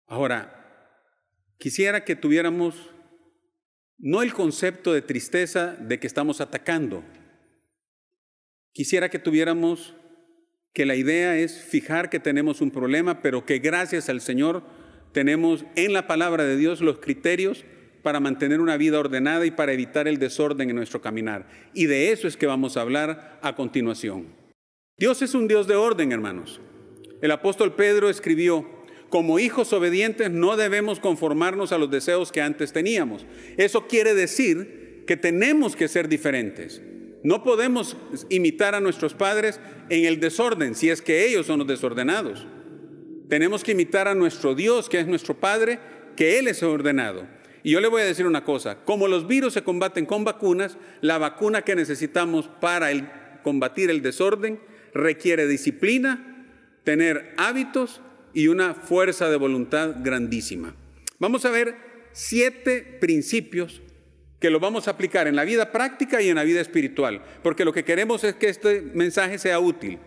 Ahora, 0.06 1.00
quisiera 1.56 2.04
que 2.04 2.16
tuviéramos 2.16 2.90
no 3.97 4.21
el 4.21 4.35
concepto 4.35 4.92
de 4.92 5.00
tristeza 5.00 5.75
de 5.76 5.99
que 5.99 6.06
estamos 6.06 6.42
atacando. 6.42 7.02
Quisiera 8.73 9.09
que 9.09 9.18
tuviéramos 9.18 9.94
que 10.75 10.85
la 10.85 10.97
idea 10.97 11.38
es 11.38 11.62
fijar 11.64 12.11
que 12.11 12.21
tenemos 12.21 12.61
un 12.61 12.73
problema, 12.73 13.23
pero 13.23 13.47
que 13.47 13.59
gracias 13.59 14.11
al 14.11 14.21
Señor 14.21 14.64
tenemos 15.12 15.64
en 15.76 15.94
la 15.94 16.06
palabra 16.06 16.44
de 16.44 16.59
Dios 16.59 16.83
los 16.83 16.99
criterios 16.99 17.64
para 18.04 18.20
mantener 18.20 18.61
una 18.61 18.76
vida 18.76 19.00
ordenada 19.00 19.46
y 19.46 19.50
para 19.50 19.73
evitar 19.73 20.06
el 20.06 20.18
desorden 20.18 20.70
en 20.70 20.76
nuestro 20.76 21.00
caminar. 21.00 21.49
Y 21.73 21.87
de 21.87 22.12
eso 22.12 22.28
es 22.28 22.37
que 22.37 22.46
vamos 22.46 22.76
a 22.76 22.82
hablar 22.82 23.40
a 23.42 23.56
continuación. 23.56 24.26
Dios 24.99 25.23
es 25.23 25.34
un 25.34 25.49
Dios 25.49 25.66
de 25.66 25.75
orden, 25.75 26.12
hermanos. 26.12 26.61
El 27.23 27.30
apóstol 27.30 27.75
Pedro 27.75 28.11
escribió, 28.11 28.68
como 29.08 29.38
hijos 29.38 29.73
obedientes 29.73 30.30
no 30.30 30.56
debemos 30.56 31.00
conformarnos 31.00 31.73
a 31.73 31.78
los 31.78 31.90
deseos 31.90 32.30
que 32.30 32.42
antes 32.42 32.75
teníamos. 32.75 33.25
Eso 33.56 33.87
quiere 33.87 34.14
decir 34.14 35.04
que 35.06 35.16
tenemos 35.16 35.75
que 35.75 35.88
ser 35.88 36.06
diferentes. 36.08 36.82
No 37.23 37.42
podemos 37.42 37.96
imitar 38.28 38.75
a 38.75 38.80
nuestros 38.80 39.14
padres 39.14 39.58
en 39.88 40.04
el 40.04 40.20
desorden, 40.20 40.75
si 40.75 40.90
es 40.90 41.00
que 41.00 41.26
ellos 41.26 41.46
son 41.46 41.61
los 41.61 41.68
desordenados. 41.68 42.46
Tenemos 43.30 43.64
que 43.64 43.73
imitar 43.73 44.08
a 44.08 44.14
nuestro 44.14 44.54
Dios, 44.54 44.90
que 44.90 45.00
es 45.00 45.06
nuestro 45.06 45.34
Padre, 45.34 45.78
que 46.16 46.38
Él 46.38 46.49
es 46.49 46.62
ordenado. 46.62 47.26
Y 47.64 47.71
yo 47.71 47.80
le 47.80 47.88
voy 47.88 48.02
a 48.02 48.04
decir 48.04 48.26
una 48.26 48.44
cosa, 48.44 48.85
como 48.85 49.09
los 49.09 49.26
virus 49.26 49.54
se 49.54 49.64
combaten 49.64 50.04
con 50.04 50.23
vacunas, 50.23 50.76
la 51.00 51.16
vacuna 51.16 51.62
que 51.62 51.75
necesitamos 51.75 52.47
para 52.61 53.40
combatir 53.42 53.88
el 53.88 54.02
desorden 54.02 54.61
requiere 54.92 55.49
disciplina, 55.49 56.47
tener 56.85 57.33
hábitos 57.38 58.02
y 58.35 58.49
una 58.49 58.75
fuerza 58.75 59.30
de 59.30 59.38
voluntad 59.38 59.97
grandísima. 60.00 60.75
Vamos 61.18 61.47
a 61.47 61.50
ver 61.50 61.75
siete 62.12 62.83
principios 63.00 63.80
que 64.40 64.50
lo 64.50 64.61
vamos 64.61 64.87
a 64.87 64.90
aplicar 64.90 65.26
en 65.26 65.37
la 65.37 65.44
vida 65.44 65.73
práctica 65.73 66.21
y 66.21 66.28
en 66.28 66.37
la 66.37 66.44
vida 66.44 66.61
espiritual, 66.61 67.25
porque 67.42 67.64
lo 67.64 67.73
que 67.73 67.85
queremos 67.85 68.25
es 68.25 68.35
que 68.35 68.50
este 68.50 68.83
mensaje 68.92 69.38
sea 69.38 69.59
útil. 69.59 69.99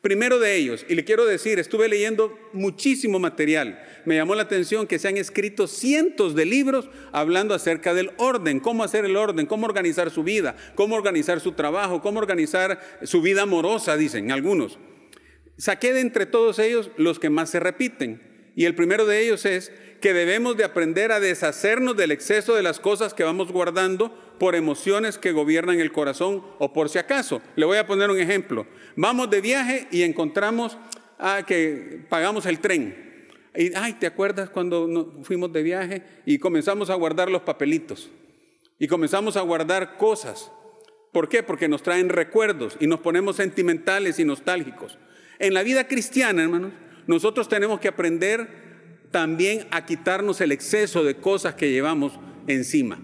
Primero 0.00 0.38
de 0.38 0.56
ellos, 0.56 0.86
y 0.88 0.94
le 0.94 1.04
quiero 1.04 1.26
decir, 1.26 1.58
estuve 1.58 1.86
leyendo 1.86 2.38
muchísimo 2.54 3.18
material. 3.18 3.82
Me 4.06 4.16
llamó 4.16 4.34
la 4.34 4.44
atención 4.44 4.86
que 4.86 4.98
se 4.98 5.08
han 5.08 5.18
escrito 5.18 5.66
cientos 5.66 6.34
de 6.34 6.46
libros 6.46 6.88
hablando 7.12 7.54
acerca 7.54 7.92
del 7.92 8.12
orden, 8.16 8.60
cómo 8.60 8.82
hacer 8.82 9.04
el 9.04 9.16
orden, 9.16 9.44
cómo 9.44 9.66
organizar 9.66 10.10
su 10.10 10.22
vida, 10.22 10.56
cómo 10.74 10.96
organizar 10.96 11.40
su 11.40 11.52
trabajo, 11.52 12.00
cómo 12.00 12.18
organizar 12.18 12.80
su 13.02 13.20
vida 13.20 13.42
amorosa, 13.42 13.98
dicen 13.98 14.32
algunos. 14.32 14.78
Saqué 15.58 15.92
de 15.92 16.00
entre 16.00 16.24
todos 16.24 16.58
ellos 16.58 16.90
los 16.96 17.18
que 17.18 17.28
más 17.28 17.50
se 17.50 17.60
repiten. 17.60 18.29
Y 18.54 18.64
el 18.64 18.74
primero 18.74 19.06
de 19.06 19.22
ellos 19.22 19.44
es 19.44 19.72
que 20.00 20.12
debemos 20.12 20.56
de 20.56 20.64
aprender 20.64 21.12
a 21.12 21.20
deshacernos 21.20 21.96
del 21.96 22.10
exceso 22.10 22.54
de 22.54 22.62
las 22.62 22.80
cosas 22.80 23.14
que 23.14 23.24
vamos 23.24 23.52
guardando 23.52 24.12
por 24.38 24.54
emociones 24.54 25.18
que 25.18 25.32
gobiernan 25.32 25.80
el 25.80 25.92
corazón 25.92 26.42
o 26.58 26.72
por 26.72 26.88
si 26.88 26.98
acaso. 26.98 27.42
Le 27.56 27.66
voy 27.66 27.78
a 27.78 27.86
poner 27.86 28.10
un 28.10 28.18
ejemplo. 28.18 28.66
Vamos 28.96 29.30
de 29.30 29.40
viaje 29.40 29.86
y 29.90 30.02
encontramos 30.02 30.78
ah, 31.18 31.44
que 31.46 32.00
pagamos 32.08 32.46
el 32.46 32.58
tren. 32.60 33.28
Y, 33.54 33.74
ay, 33.74 33.94
¿te 33.94 34.06
acuerdas 34.06 34.48
cuando 34.48 35.12
fuimos 35.22 35.52
de 35.52 35.62
viaje 35.62 36.02
y 36.24 36.38
comenzamos 36.38 36.88
a 36.88 36.94
guardar 36.94 37.30
los 37.30 37.42
papelitos? 37.42 38.10
Y 38.78 38.88
comenzamos 38.88 39.36
a 39.36 39.42
guardar 39.42 39.98
cosas. 39.98 40.50
¿Por 41.12 41.28
qué? 41.28 41.42
Porque 41.42 41.68
nos 41.68 41.82
traen 41.82 42.08
recuerdos 42.08 42.76
y 42.80 42.86
nos 42.86 43.00
ponemos 43.00 43.36
sentimentales 43.36 44.18
y 44.18 44.24
nostálgicos. 44.24 44.98
En 45.38 45.52
la 45.52 45.62
vida 45.62 45.86
cristiana, 45.86 46.42
hermanos, 46.42 46.72
nosotros 47.06 47.48
tenemos 47.48 47.80
que 47.80 47.88
aprender 47.88 48.48
también 49.10 49.66
a 49.70 49.84
quitarnos 49.86 50.40
el 50.40 50.52
exceso 50.52 51.04
de 51.04 51.16
cosas 51.16 51.54
que 51.54 51.70
llevamos 51.70 52.12
encima. 52.46 52.98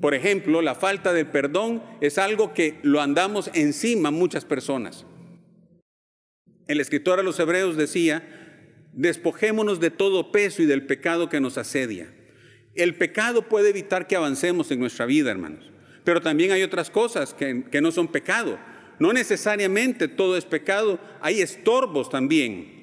Por 0.00 0.14
ejemplo, 0.14 0.62
la 0.62 0.74
falta 0.74 1.12
de 1.12 1.24
perdón 1.24 1.82
es 2.00 2.18
algo 2.18 2.54
que 2.54 2.78
lo 2.82 3.00
andamos 3.00 3.50
encima 3.54 4.10
muchas 4.10 4.44
personas. 4.44 5.04
El 6.68 6.80
escritor 6.80 7.18
a 7.18 7.22
los 7.22 7.40
hebreos 7.40 7.76
decía, 7.76 8.22
despojémonos 8.92 9.80
de 9.80 9.90
todo 9.90 10.30
peso 10.30 10.62
y 10.62 10.66
del 10.66 10.86
pecado 10.86 11.28
que 11.28 11.40
nos 11.40 11.58
asedia. 11.58 12.14
El 12.74 12.94
pecado 12.94 13.42
puede 13.42 13.70
evitar 13.70 14.06
que 14.06 14.16
avancemos 14.16 14.70
en 14.70 14.78
nuestra 14.78 15.06
vida, 15.06 15.30
hermanos, 15.30 15.70
pero 16.04 16.20
también 16.20 16.52
hay 16.52 16.62
otras 16.62 16.90
cosas 16.90 17.34
que, 17.34 17.64
que 17.70 17.80
no 17.80 17.90
son 17.90 18.08
pecado. 18.08 18.58
No 19.00 19.12
necesariamente 19.12 20.06
todo 20.08 20.36
es 20.36 20.44
pecado, 20.44 21.00
hay 21.20 21.40
estorbos 21.40 22.10
también. 22.10 22.77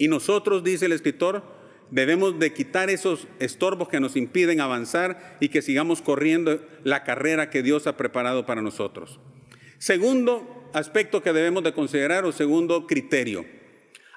Y 0.00 0.08
nosotros, 0.08 0.64
dice 0.64 0.86
el 0.86 0.92
escritor, 0.92 1.42
debemos 1.90 2.38
de 2.38 2.54
quitar 2.54 2.88
esos 2.88 3.28
estorbos 3.38 3.90
que 3.90 4.00
nos 4.00 4.16
impiden 4.16 4.62
avanzar 4.62 5.36
y 5.40 5.50
que 5.50 5.60
sigamos 5.60 6.00
corriendo 6.00 6.58
la 6.84 7.04
carrera 7.04 7.50
que 7.50 7.62
Dios 7.62 7.86
ha 7.86 7.98
preparado 7.98 8.46
para 8.46 8.62
nosotros. 8.62 9.20
Segundo 9.76 10.70
aspecto 10.72 11.22
que 11.22 11.34
debemos 11.34 11.62
de 11.64 11.74
considerar 11.74 12.24
o 12.24 12.32
segundo 12.32 12.86
criterio. 12.86 13.44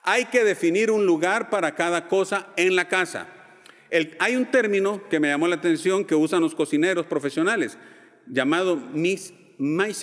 Hay 0.03 0.23
que 0.27 0.45
definir 0.45 0.89
un 0.89 1.05
lugar 1.05 1.49
para 1.49 1.75
cada 1.75 2.07
cosa 2.07 2.53
en 2.55 2.77
la 2.77 2.87
casa. 2.87 3.27
hay 4.19 4.37
un 4.37 4.45
término 4.45 5.09
que 5.09 5.19
me 5.19 5.27
llamó 5.27 5.49
la 5.49 5.55
atención 5.55 6.05
que 6.05 6.15
usan 6.15 6.39
los 6.39 6.55
cocineros 6.55 7.07
profesionales, 7.07 7.77
llamado 8.25 8.77
mise 8.77 9.33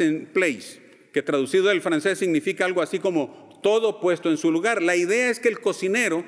en 0.04 0.26
place, 0.26 0.82
que 1.14 1.22
traducido 1.22 1.68
del 1.68 1.80
francés 1.80 2.18
significa 2.18 2.66
algo 2.66 2.82
así 2.82 2.98
como 2.98 3.49
todo 3.62 4.00
puesto 4.00 4.30
en 4.30 4.36
su 4.36 4.50
lugar. 4.50 4.82
La 4.82 4.96
idea 4.96 5.30
es 5.30 5.40
que 5.40 5.48
el 5.48 5.60
cocinero, 5.60 6.24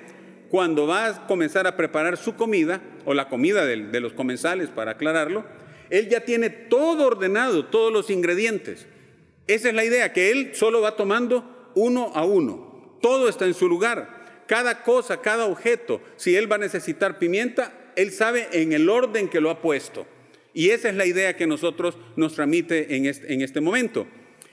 cuando 0.50 0.86
va 0.86 1.06
a 1.06 1.26
comenzar 1.26 1.66
a 1.66 1.76
preparar 1.76 2.16
su 2.16 2.34
comida, 2.34 2.82
o 3.04 3.14
la 3.14 3.28
comida 3.28 3.64
de, 3.66 4.00
los 4.00 4.12
comensales, 4.12 4.68
para 4.68 4.92
aclararlo, 4.92 5.44
él 5.90 6.08
ya 6.08 6.20
tiene 6.20 6.50
todo 6.50 7.06
ordenado, 7.06 7.66
todos 7.66 7.92
los 7.92 8.10
ingredientes. 8.10 8.86
Esa 9.46 9.68
es 9.68 9.74
la 9.74 9.84
idea, 9.84 10.12
que 10.12 10.30
él 10.30 10.52
solo 10.54 10.80
va 10.80 10.96
tomando 10.96 11.70
uno 11.74 12.12
a 12.14 12.24
uno. 12.24 12.98
Todo 13.00 13.28
está 13.28 13.46
en 13.46 13.54
su 13.54 13.68
lugar. 13.68 14.44
Cada 14.46 14.82
cosa, 14.82 15.20
cada 15.20 15.46
objeto, 15.46 16.00
si 16.16 16.36
él 16.36 16.50
va 16.50 16.56
a 16.56 16.60
necesitar 16.60 17.18
pimienta, 17.18 17.72
él 17.96 18.12
sabe 18.12 18.48
en 18.52 18.72
el 18.72 18.88
orden 18.88 19.28
que 19.28 19.40
lo 19.40 19.50
ha 19.50 19.60
puesto. 19.60 20.06
Y 20.54 20.70
esa 20.70 20.88
es 20.88 20.94
la 20.94 21.06
idea 21.06 21.36
que 21.36 21.46
nosotros 21.46 21.96
nos 22.16 22.38
este, 22.38 22.96
en 22.96 23.42
este 23.42 23.60
momento. 23.60 24.06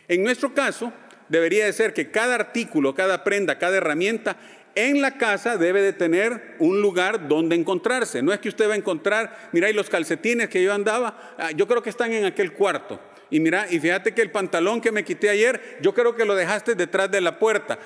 En 0.07 0.23
nuestro 0.23 0.53
caso, 0.53 0.91
debería 1.29 1.65
de 1.65 1.73
ser 1.73 1.93
que 1.93 2.11
cada 2.11 2.35
artículo, 2.35 2.93
cada 2.93 3.23
prenda, 3.23 3.57
cada 3.57 3.77
herramienta 3.77 4.37
en 4.75 5.01
la 5.01 5.17
casa 5.17 5.57
debe 5.57 5.81
de 5.81 5.93
tener 5.93 6.55
un 6.59 6.81
lugar 6.81 7.27
donde 7.27 7.55
encontrarse. 7.55 8.21
No 8.21 8.31
es 8.31 8.39
que 8.39 8.49
usted 8.49 8.69
va 8.69 8.73
a 8.73 8.77
encontrar, 8.77 9.49
mira, 9.51 9.69
y 9.69 9.73
los 9.73 9.89
calcetines 9.89 10.49
que 10.49 10.63
yo 10.63 10.73
andaba, 10.73 11.35
ah, 11.37 11.51
yo 11.51 11.67
creo 11.67 11.81
que 11.81 11.89
están 11.89 12.13
en 12.13 12.25
aquel 12.25 12.53
cuarto. 12.53 12.99
Y 13.29 13.39
mira, 13.39 13.67
y 13.69 13.79
fíjate 13.79 14.13
que 14.13 14.21
el 14.21 14.31
pantalón 14.31 14.81
que 14.81 14.91
me 14.91 15.03
quité 15.03 15.29
ayer, 15.29 15.77
yo 15.81 15.93
creo 15.93 16.15
que 16.15 16.25
lo 16.25 16.35
dejaste 16.35 16.75
detrás 16.75 17.11
de 17.11 17.21
la 17.21 17.39
puerta. 17.39 17.77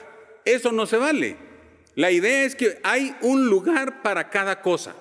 Eso 0.45 0.71
no 0.71 0.85
se 0.85 0.97
vale. 0.97 1.37
La 1.95 2.11
idea 2.11 2.43
es 2.43 2.55
que 2.55 2.79
hay 2.83 3.15
un 3.21 3.47
lugar 3.47 4.01
para 4.01 4.29
cada 4.29 4.61
cosa. 4.61 4.95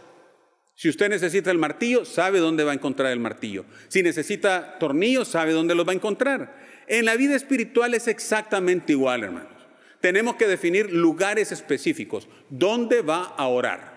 Si 0.75 0.89
usted 0.89 1.09
necesita 1.11 1.51
el 1.51 1.59
martillo, 1.59 2.05
sabe 2.05 2.39
dónde 2.39 2.65
va 2.65 2.73
a 2.73 2.75
encontrar 2.75 3.13
el 3.13 3.21
martillo. 3.21 3.65
Si 3.89 4.03
necesita 4.03 4.79
tornillos, 4.79 5.29
sabe 5.29 5.53
dónde 5.53 5.75
los 5.75 5.87
va 5.87 5.93
a 5.93 5.95
encontrar. 5.95 6.62
En 6.87 7.05
la 7.05 7.17
vida 7.17 7.35
espiritual 7.35 7.95
es 7.95 8.09
exactamente 8.09 8.93
igual, 8.93 9.25
hermanos. 9.25 9.53
Tenemos 10.01 10.37
que 10.37 10.47
definir 10.47 10.93
lugares 10.93 11.53
específicos. 11.53 12.29
¿Dónde 12.51 13.03
va 13.03 13.35
a 13.37 13.47
orar? 13.47 13.93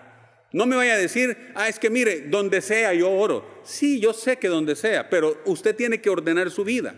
No 0.52 0.64
me 0.66 0.76
vaya 0.76 0.94
a 0.94 0.98
decir, 0.98 1.36
ah, 1.54 1.68
es 1.68 1.78
que 1.78 1.90
mire, 1.90 2.28
donde 2.28 2.60
sea 2.60 2.94
yo 2.94 3.10
oro. 3.10 3.60
Sí, 3.64 4.00
yo 4.00 4.12
sé 4.12 4.38
que 4.38 4.48
donde 4.48 4.76
sea, 4.76 5.10
pero 5.10 5.42
usted 5.44 5.74
tiene 5.74 6.00
que 6.00 6.08
ordenar 6.08 6.50
su 6.50 6.64
vida. 6.64 6.94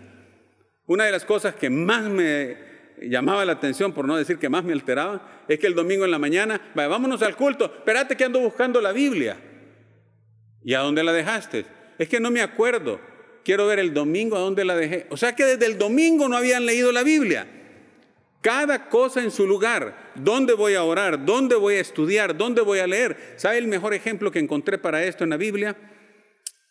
Una 0.87 1.05
de 1.05 1.13
las 1.13 1.25
cosas 1.25 1.55
que 1.55 1.71
más 1.71 2.05
me 2.05 2.57
llamaba 3.03 3.45
la 3.45 3.53
atención, 3.53 3.93
por 3.93 4.07
no 4.07 4.17
decir 4.17 4.39
que 4.39 4.49
más 4.49 4.65
me 4.65 4.73
alteraba, 4.73 5.45
es 5.49 5.59
que 5.59 5.67
el 5.67 5.75
domingo 5.75 6.05
en 6.05 6.11
la 6.11 6.19
mañana, 6.19 6.61
vaya, 6.75 6.89
vámonos 6.89 7.23
al 7.23 7.37
culto, 7.37 7.65
espérate 7.65 8.17
que 8.17 8.25
ando 8.25 8.41
buscando 8.41 8.81
la 8.81 8.93
Biblia. 8.93 9.39
¿Y 10.63 10.75
a 10.75 10.81
dónde 10.81 11.03
la 11.03 11.13
dejaste? 11.13 11.65
Es 11.99 12.09
que 12.09 12.21
no 12.21 12.31
me 12.31 12.43
acuerdo. 12.43 13.01
Quiero 13.49 13.67
ver 13.67 13.79
el 13.79 13.95
domingo 13.95 14.37
a 14.37 14.41
dónde 14.41 14.63
la 14.63 14.77
dejé. 14.77 15.07
O 15.09 15.17
sea 15.17 15.35
que 15.35 15.43
desde 15.43 15.65
el 15.65 15.79
domingo 15.79 16.29
no 16.29 16.37
habían 16.37 16.67
leído 16.67 16.93
la 16.93 17.03
Biblia. 17.03 17.47
Cada 18.43 18.91
cosa 18.91 19.23
en 19.23 19.31
su 19.31 19.47
lugar. 19.47 20.13
¿Dónde 20.17 20.53
voy 20.53 20.75
a 20.75 20.85
orar? 20.85 21.25
¿Dónde 21.25 21.57
voy 21.57 21.77
a 21.77 21.81
estudiar? 21.81 22.37
¿Dónde 22.37 22.61
voy 22.61 22.81
a 22.81 22.87
leer? 22.87 23.17
¿Sabe 23.37 23.57
el 23.57 23.67
mejor 23.67 23.95
ejemplo 23.95 24.31
que 24.31 24.39
encontré 24.39 24.77
para 24.77 25.03
esto 25.03 25.25
en 25.25 25.31
la 25.31 25.39
Biblia? 25.39 25.79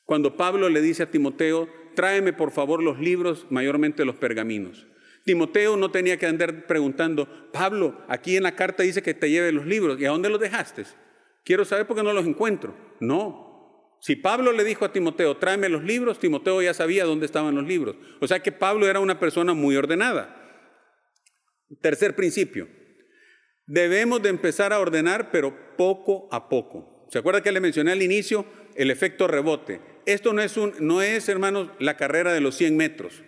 Cuando 0.05 0.37
Pablo 0.37 0.69
le 0.69 0.79
dice 0.81 1.01
a 1.01 1.09
Timoteo, 1.09 1.67
tráeme 1.95 2.31
por 2.31 2.51
favor 2.51 2.83
los 2.83 2.99
libros, 2.99 3.47
mayormente 3.49 4.05
los 4.05 4.17
pergaminos. 4.17 4.85
Timoteo 5.25 5.77
no 5.77 5.89
tenía 5.89 6.17
que 6.17 6.27
andar 6.27 6.67
preguntando, 6.67 7.27
Pablo, 7.51 8.05
aquí 8.07 8.37
en 8.37 8.43
la 8.43 8.55
carta 8.55 8.83
dice 8.83 9.01
que 9.01 9.15
te 9.15 9.31
lleve 9.31 9.51
los 9.51 9.65
libros, 9.65 9.99
¿y 9.99 10.05
a 10.05 10.09
dónde 10.09 10.29
los 10.29 10.39
dejaste? 10.39 10.83
Quiero 11.43 11.65
saber 11.65 11.87
por 11.87 11.97
qué 11.97 12.03
no 12.03 12.13
los 12.13 12.27
encuentro. 12.27 12.75
No, 12.99 13.46
si 14.07 14.15
Pablo 14.15 14.53
le 14.53 14.63
dijo 14.63 14.85
a 14.85 14.93
Timoteo, 14.93 15.35
tráeme 15.35 15.67
los 15.67 15.83
libros, 15.83 16.17
Timoteo 16.17 16.61
ya 16.61 16.73
sabía 16.73 17.03
dónde 17.03 17.25
estaban 17.25 17.53
los 17.53 17.67
libros. 17.67 17.97
O 18.21 18.27
sea 18.29 18.39
que 18.39 18.53
Pablo 18.53 18.87
era 18.87 19.01
una 19.01 19.19
persona 19.19 19.53
muy 19.53 19.75
ordenada. 19.75 20.33
Tercer 21.81 22.15
principio, 22.15 22.69
debemos 23.65 24.23
de 24.23 24.29
empezar 24.29 24.71
a 24.71 24.79
ordenar, 24.79 25.29
pero 25.29 25.75
poco 25.75 26.29
a 26.31 26.47
poco. 26.47 27.05
¿Se 27.11 27.19
acuerda 27.19 27.43
que 27.43 27.51
le 27.51 27.59
mencioné 27.59 27.91
al 27.91 28.01
inicio 28.01 28.45
el 28.75 28.91
efecto 28.91 29.27
rebote? 29.27 29.81
Esto 30.05 30.31
no 30.31 30.41
es, 30.41 30.55
un, 30.55 30.73
no 30.79 31.01
es, 31.01 31.27
hermanos, 31.27 31.71
la 31.77 31.97
carrera 31.97 32.31
de 32.31 32.39
los 32.39 32.55
100 32.55 32.77
metros. 32.77 33.23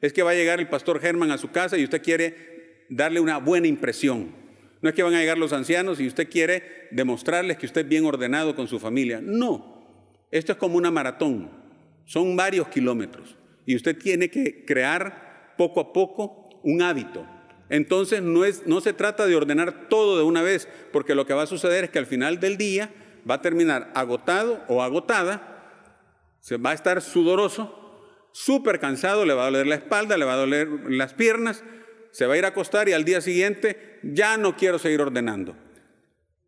Es 0.00 0.12
que 0.12 0.24
va 0.24 0.32
a 0.32 0.34
llegar 0.34 0.58
el 0.58 0.68
pastor 0.68 0.98
Germán 0.98 1.30
a 1.30 1.38
su 1.38 1.52
casa 1.52 1.78
y 1.78 1.84
usted 1.84 2.02
quiere 2.02 2.86
darle 2.90 3.20
una 3.20 3.38
buena 3.38 3.68
impresión. 3.68 4.34
No 4.82 4.88
es 4.88 4.96
que 4.96 5.04
van 5.04 5.14
a 5.14 5.20
llegar 5.20 5.38
los 5.38 5.52
ancianos 5.52 6.00
y 6.00 6.08
usted 6.08 6.28
quiere 6.28 6.88
demostrarles 6.90 7.56
que 7.56 7.66
usted 7.66 7.82
es 7.82 7.88
bien 7.88 8.04
ordenado 8.04 8.56
con 8.56 8.66
su 8.66 8.80
familia. 8.80 9.20
No, 9.22 9.73
Esto 10.34 10.50
es 10.50 10.58
como 10.58 10.76
una 10.76 10.90
maratón, 10.90 11.48
son 12.06 12.34
varios 12.34 12.66
kilómetros 12.66 13.36
y 13.66 13.76
usted 13.76 13.96
tiene 13.96 14.30
que 14.30 14.64
crear 14.64 15.54
poco 15.56 15.78
a 15.78 15.92
poco 15.92 16.60
un 16.64 16.82
hábito. 16.82 17.24
Entonces 17.68 18.20
no, 18.20 18.44
es, 18.44 18.66
no 18.66 18.80
se 18.80 18.92
trata 18.92 19.26
de 19.26 19.36
ordenar 19.36 19.88
todo 19.88 20.18
de 20.18 20.24
una 20.24 20.42
vez, 20.42 20.66
porque 20.92 21.14
lo 21.14 21.24
que 21.24 21.34
va 21.34 21.42
a 21.42 21.46
suceder 21.46 21.84
es 21.84 21.90
que 21.90 22.00
al 22.00 22.06
final 22.06 22.40
del 22.40 22.56
día 22.56 22.92
va 23.30 23.36
a 23.36 23.42
terminar 23.42 23.92
agotado 23.94 24.64
o 24.66 24.82
agotada, 24.82 25.70
se 26.40 26.56
va 26.56 26.70
a 26.70 26.74
estar 26.74 27.00
sudoroso, 27.00 28.02
súper 28.32 28.80
cansado, 28.80 29.24
le 29.24 29.34
va 29.34 29.42
a 29.42 29.50
doler 29.52 29.68
la 29.68 29.76
espalda, 29.76 30.16
le 30.16 30.24
va 30.24 30.32
a 30.32 30.38
doler 30.38 30.68
las 30.88 31.14
piernas, 31.14 31.62
se 32.10 32.26
va 32.26 32.34
a 32.34 32.38
ir 32.38 32.44
a 32.44 32.48
acostar 32.48 32.88
y 32.88 32.92
al 32.92 33.04
día 33.04 33.20
siguiente 33.20 34.00
ya 34.02 34.36
no 34.36 34.56
quiero 34.56 34.80
seguir 34.80 35.00
ordenando. 35.00 35.56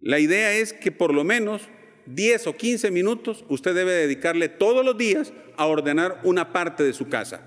La 0.01 0.19
idea 0.19 0.55
es 0.55 0.73
que 0.73 0.91
por 0.91 1.15
lo 1.15 1.23
menos 1.23 1.69
10 2.07 2.47
o 2.47 2.57
15 2.57 2.91
minutos 2.91 3.45
usted 3.49 3.75
debe 3.75 3.93
dedicarle 3.93 4.49
todos 4.49 4.85
los 4.85 4.97
días 4.97 5.33
a 5.57 5.67
ordenar 5.67 6.21
una 6.23 6.53
parte 6.53 6.85
de 6.85 6.93
su 6.93 7.09
casa 7.09 7.41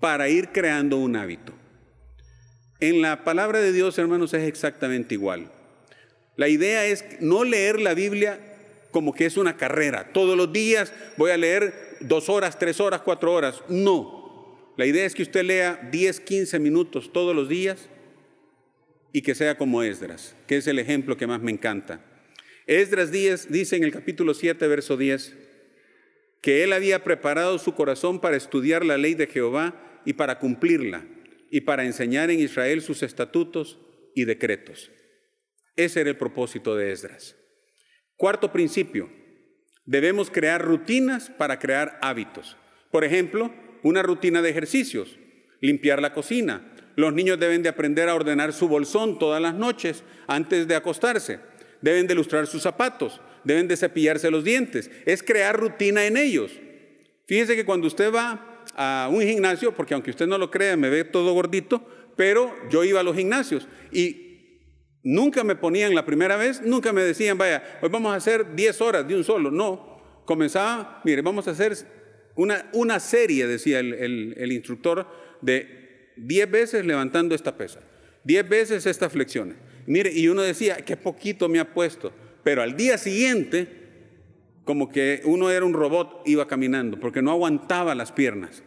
para 0.00 0.28
ir 0.28 0.48
creando 0.48 0.96
un 0.96 1.16
hábito. 1.16 1.52
En 2.80 3.02
la 3.02 3.24
palabra 3.24 3.60
de 3.60 3.72
Dios, 3.72 3.98
hermanos, 3.98 4.32
es 4.32 4.48
exactamente 4.48 5.14
igual. 5.14 5.50
La 6.36 6.48
idea 6.48 6.86
es 6.86 7.04
no 7.20 7.44
leer 7.44 7.80
la 7.80 7.92
Biblia 7.92 8.40
como 8.90 9.12
que 9.12 9.26
es 9.26 9.36
una 9.36 9.56
carrera. 9.56 10.12
Todos 10.12 10.36
los 10.36 10.52
días 10.52 10.92
voy 11.16 11.30
a 11.30 11.36
leer 11.36 11.98
dos 12.00 12.28
horas, 12.28 12.58
tres 12.58 12.80
horas, 12.80 13.02
cuatro 13.02 13.32
horas. 13.32 13.62
No. 13.68 14.72
La 14.76 14.86
idea 14.86 15.04
es 15.04 15.14
que 15.14 15.22
usted 15.22 15.44
lea 15.44 15.88
10, 15.92 16.20
15 16.20 16.58
minutos 16.58 17.12
todos 17.12 17.36
los 17.36 17.48
días 17.48 17.88
y 19.12 19.22
que 19.22 19.34
sea 19.34 19.58
como 19.58 19.82
Esdras, 19.82 20.34
que 20.46 20.56
es 20.56 20.66
el 20.66 20.78
ejemplo 20.78 21.16
que 21.16 21.26
más 21.26 21.42
me 21.42 21.50
encanta. 21.50 22.00
Esdras 22.70 23.10
dice 23.10 23.74
en 23.74 23.82
el 23.82 23.90
capítulo 23.90 24.32
7, 24.32 24.68
verso 24.68 24.96
10, 24.96 25.34
que 26.40 26.62
él 26.62 26.72
había 26.72 27.02
preparado 27.02 27.58
su 27.58 27.74
corazón 27.74 28.20
para 28.20 28.36
estudiar 28.36 28.84
la 28.84 28.96
ley 28.96 29.14
de 29.14 29.26
Jehová 29.26 29.74
y 30.04 30.12
para 30.12 30.38
cumplirla, 30.38 31.04
y 31.50 31.62
para 31.62 31.84
enseñar 31.84 32.30
en 32.30 32.38
Israel 32.38 32.80
sus 32.80 33.02
estatutos 33.02 33.80
y 34.14 34.24
decretos. 34.24 34.88
Ese 35.74 36.02
era 36.02 36.10
el 36.10 36.16
propósito 36.16 36.76
de 36.76 36.92
Esdras. 36.92 37.34
Cuarto 38.14 38.52
principio, 38.52 39.10
debemos 39.84 40.30
crear 40.30 40.64
rutinas 40.64 41.28
para 41.28 41.58
crear 41.58 41.98
hábitos. 42.02 42.56
Por 42.92 43.02
ejemplo, 43.02 43.52
una 43.82 44.04
rutina 44.04 44.42
de 44.42 44.50
ejercicios, 44.50 45.18
limpiar 45.60 46.00
la 46.00 46.14
cocina, 46.14 46.72
los 46.94 47.12
niños 47.12 47.40
deben 47.40 47.64
de 47.64 47.68
aprender 47.68 48.08
a 48.08 48.14
ordenar 48.14 48.52
su 48.52 48.68
bolsón 48.68 49.18
todas 49.18 49.42
las 49.42 49.56
noches 49.56 50.04
antes 50.28 50.68
de 50.68 50.76
acostarse. 50.76 51.49
Deben 51.80 52.06
de 52.06 52.14
ilustrar 52.14 52.46
sus 52.46 52.62
zapatos, 52.62 53.20
deben 53.44 53.68
de 53.68 53.76
cepillarse 53.76 54.30
los 54.30 54.44
dientes. 54.44 54.90
Es 55.06 55.22
crear 55.22 55.58
rutina 55.58 56.06
en 56.06 56.16
ellos. 56.16 56.52
Fíjense 57.26 57.56
que 57.56 57.64
cuando 57.64 57.86
usted 57.86 58.12
va 58.12 58.64
a 58.74 59.08
un 59.10 59.22
gimnasio, 59.22 59.74
porque 59.74 59.94
aunque 59.94 60.10
usted 60.10 60.26
no 60.26 60.38
lo 60.38 60.50
crea, 60.50 60.76
me 60.76 60.90
ve 60.90 61.04
todo 61.04 61.32
gordito, 61.32 61.86
pero 62.16 62.52
yo 62.70 62.84
iba 62.84 63.00
a 63.00 63.02
los 63.02 63.16
gimnasios 63.16 63.66
y 63.92 64.30
nunca 65.02 65.44
me 65.44 65.56
ponían 65.56 65.94
la 65.94 66.04
primera 66.04 66.36
vez, 66.36 66.60
nunca 66.62 66.92
me 66.92 67.02
decían, 67.02 67.38
vaya, 67.38 67.62
hoy 67.80 67.88
vamos 67.88 68.12
a 68.12 68.16
hacer 68.16 68.54
10 68.54 68.80
horas 68.80 69.08
de 69.08 69.14
un 69.14 69.24
solo. 69.24 69.50
No, 69.50 70.22
comenzaba, 70.26 71.00
mire, 71.04 71.22
vamos 71.22 71.48
a 71.48 71.52
hacer 71.52 71.76
una, 72.36 72.68
una 72.72 73.00
serie, 73.00 73.46
decía 73.46 73.80
el, 73.80 74.34
el 74.36 74.52
instructor, 74.52 75.06
de 75.40 76.12
10 76.16 76.50
veces 76.50 76.84
levantando 76.84 77.34
esta 77.34 77.56
pesa, 77.56 77.80
10 78.24 78.48
veces 78.48 78.86
estas 78.86 79.12
flexiones. 79.12 79.56
Mire, 79.90 80.12
y 80.12 80.28
uno 80.28 80.42
decía, 80.42 80.76
qué 80.84 80.96
poquito 80.96 81.48
me 81.48 81.58
ha 81.58 81.74
puesto, 81.74 82.12
pero 82.44 82.62
al 82.62 82.76
día 82.76 82.96
siguiente, 82.96 83.66
como 84.62 84.88
que 84.88 85.20
uno 85.24 85.50
era 85.50 85.64
un 85.66 85.72
robot, 85.72 86.22
iba 86.26 86.46
caminando, 86.46 87.00
porque 87.00 87.22
no 87.22 87.32
aguantaba 87.32 87.96
las 87.96 88.12
piernas. 88.12 88.62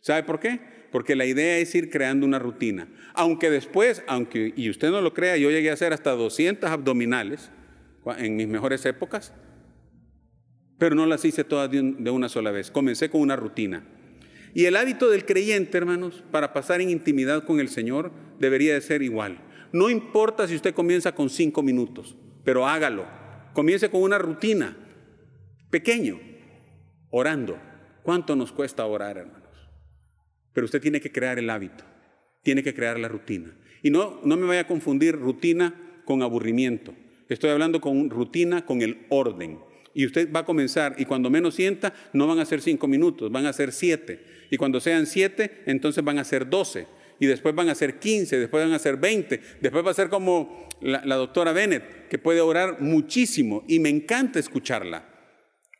¿Sabe 0.00 0.24
por 0.24 0.40
qué? 0.40 0.58
Porque 0.90 1.14
la 1.14 1.24
idea 1.24 1.58
es 1.58 1.72
ir 1.76 1.88
creando 1.88 2.26
una 2.26 2.40
rutina. 2.40 2.88
Aunque 3.14 3.48
después, 3.48 4.02
aunque, 4.08 4.54
y 4.56 4.68
usted 4.68 4.90
no 4.90 5.00
lo 5.02 5.14
crea, 5.14 5.36
yo 5.36 5.52
llegué 5.52 5.70
a 5.70 5.74
hacer 5.74 5.92
hasta 5.92 6.10
200 6.10 6.68
abdominales 6.68 7.52
en 8.18 8.34
mis 8.34 8.48
mejores 8.48 8.84
épocas, 8.86 9.32
pero 10.78 10.96
no 10.96 11.06
las 11.06 11.24
hice 11.24 11.44
todas 11.44 11.70
de 11.70 12.10
una 12.10 12.28
sola 12.28 12.50
vez. 12.50 12.72
Comencé 12.72 13.08
con 13.08 13.20
una 13.20 13.36
rutina. 13.36 13.86
Y 14.52 14.64
el 14.64 14.74
hábito 14.74 15.10
del 15.10 15.26
creyente, 15.26 15.78
hermanos, 15.78 16.24
para 16.32 16.52
pasar 16.52 16.80
en 16.80 16.90
intimidad 16.90 17.44
con 17.44 17.60
el 17.60 17.68
Señor 17.68 18.10
debería 18.40 18.74
de 18.74 18.80
ser 18.80 19.02
igual. 19.02 19.45
No 19.72 19.90
importa 19.90 20.46
si 20.46 20.54
usted 20.54 20.74
comienza 20.74 21.14
con 21.14 21.30
cinco 21.30 21.62
minutos, 21.62 22.16
pero 22.44 22.66
hágalo. 22.66 23.06
Comience 23.52 23.90
con 23.90 24.02
una 24.02 24.18
rutina, 24.18 24.76
pequeño, 25.70 26.20
orando. 27.10 27.58
¿Cuánto 28.02 28.36
nos 28.36 28.52
cuesta 28.52 28.84
orar, 28.86 29.18
hermanos? 29.18 29.42
Pero 30.52 30.64
usted 30.64 30.80
tiene 30.80 31.00
que 31.00 31.10
crear 31.10 31.38
el 31.38 31.50
hábito, 31.50 31.84
tiene 32.42 32.62
que 32.62 32.74
crear 32.74 32.98
la 32.98 33.08
rutina. 33.08 33.54
Y 33.82 33.90
no, 33.90 34.20
no 34.24 34.36
me 34.36 34.46
vaya 34.46 34.62
a 34.62 34.66
confundir 34.66 35.16
rutina 35.16 35.74
con 36.04 36.22
aburrimiento. 36.22 36.94
Estoy 37.28 37.50
hablando 37.50 37.80
con 37.80 38.10
rutina 38.10 38.64
con 38.64 38.82
el 38.82 39.06
orden. 39.10 39.58
Y 39.92 40.06
usted 40.06 40.30
va 40.30 40.40
a 40.40 40.44
comenzar, 40.44 40.94
y 40.98 41.06
cuando 41.06 41.30
menos 41.30 41.54
sienta, 41.54 41.94
no 42.12 42.26
van 42.26 42.38
a 42.38 42.44
ser 42.44 42.60
cinco 42.60 42.86
minutos, 42.86 43.32
van 43.32 43.46
a 43.46 43.52
ser 43.52 43.72
siete. 43.72 44.24
Y 44.50 44.58
cuando 44.58 44.78
sean 44.78 45.06
siete, 45.06 45.62
entonces 45.66 46.04
van 46.04 46.18
a 46.18 46.24
ser 46.24 46.48
doce. 46.48 46.86
Y 47.18 47.26
después 47.26 47.54
van 47.54 47.68
a 47.68 47.74
ser 47.74 47.98
quince, 47.98 48.38
después 48.38 48.64
van 48.64 48.72
a 48.72 48.78
ser 48.78 48.96
veinte. 48.96 49.40
Después 49.60 49.84
va 49.84 49.90
a 49.90 49.94
ser 49.94 50.08
como 50.08 50.68
la, 50.80 51.02
la 51.04 51.16
doctora 51.16 51.52
Bennett, 51.52 52.08
que 52.08 52.18
puede 52.18 52.40
orar 52.40 52.80
muchísimo. 52.80 53.64
Y 53.66 53.80
me 53.80 53.88
encanta 53.88 54.38
escucharla. 54.38 55.08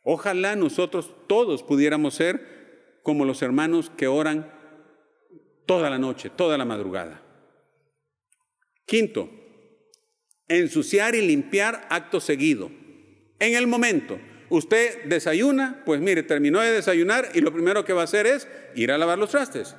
Ojalá 0.03 0.55
nosotros 0.55 1.15
todos 1.27 1.63
pudiéramos 1.63 2.15
ser 2.15 3.01
como 3.03 3.25
los 3.25 3.41
hermanos 3.41 3.91
que 3.95 4.07
oran 4.07 4.51
toda 5.65 5.89
la 5.89 5.99
noche, 5.99 6.29
toda 6.29 6.57
la 6.57 6.65
madrugada. 6.65 7.21
Quinto, 8.85 9.29
ensuciar 10.47 11.13
y 11.13 11.21
limpiar 11.21 11.87
acto 11.89 12.19
seguido. 12.19 12.71
En 13.39 13.55
el 13.55 13.67
momento. 13.67 14.19
Usted 14.49 15.03
desayuna, 15.05 15.83
pues 15.85 15.99
mire, 15.99 16.23
terminó 16.23 16.61
de 16.61 16.71
desayunar 16.71 17.29
y 17.33 17.41
lo 17.41 17.51
primero 17.51 17.83
que 17.83 17.91
va 17.91 18.01
a 18.01 18.05
hacer 18.05 18.25
es 18.25 18.47
ir 18.75 18.93
a 18.93 18.97
lavar 18.97 19.19
los 19.19 19.29
trastes. 19.29 19.75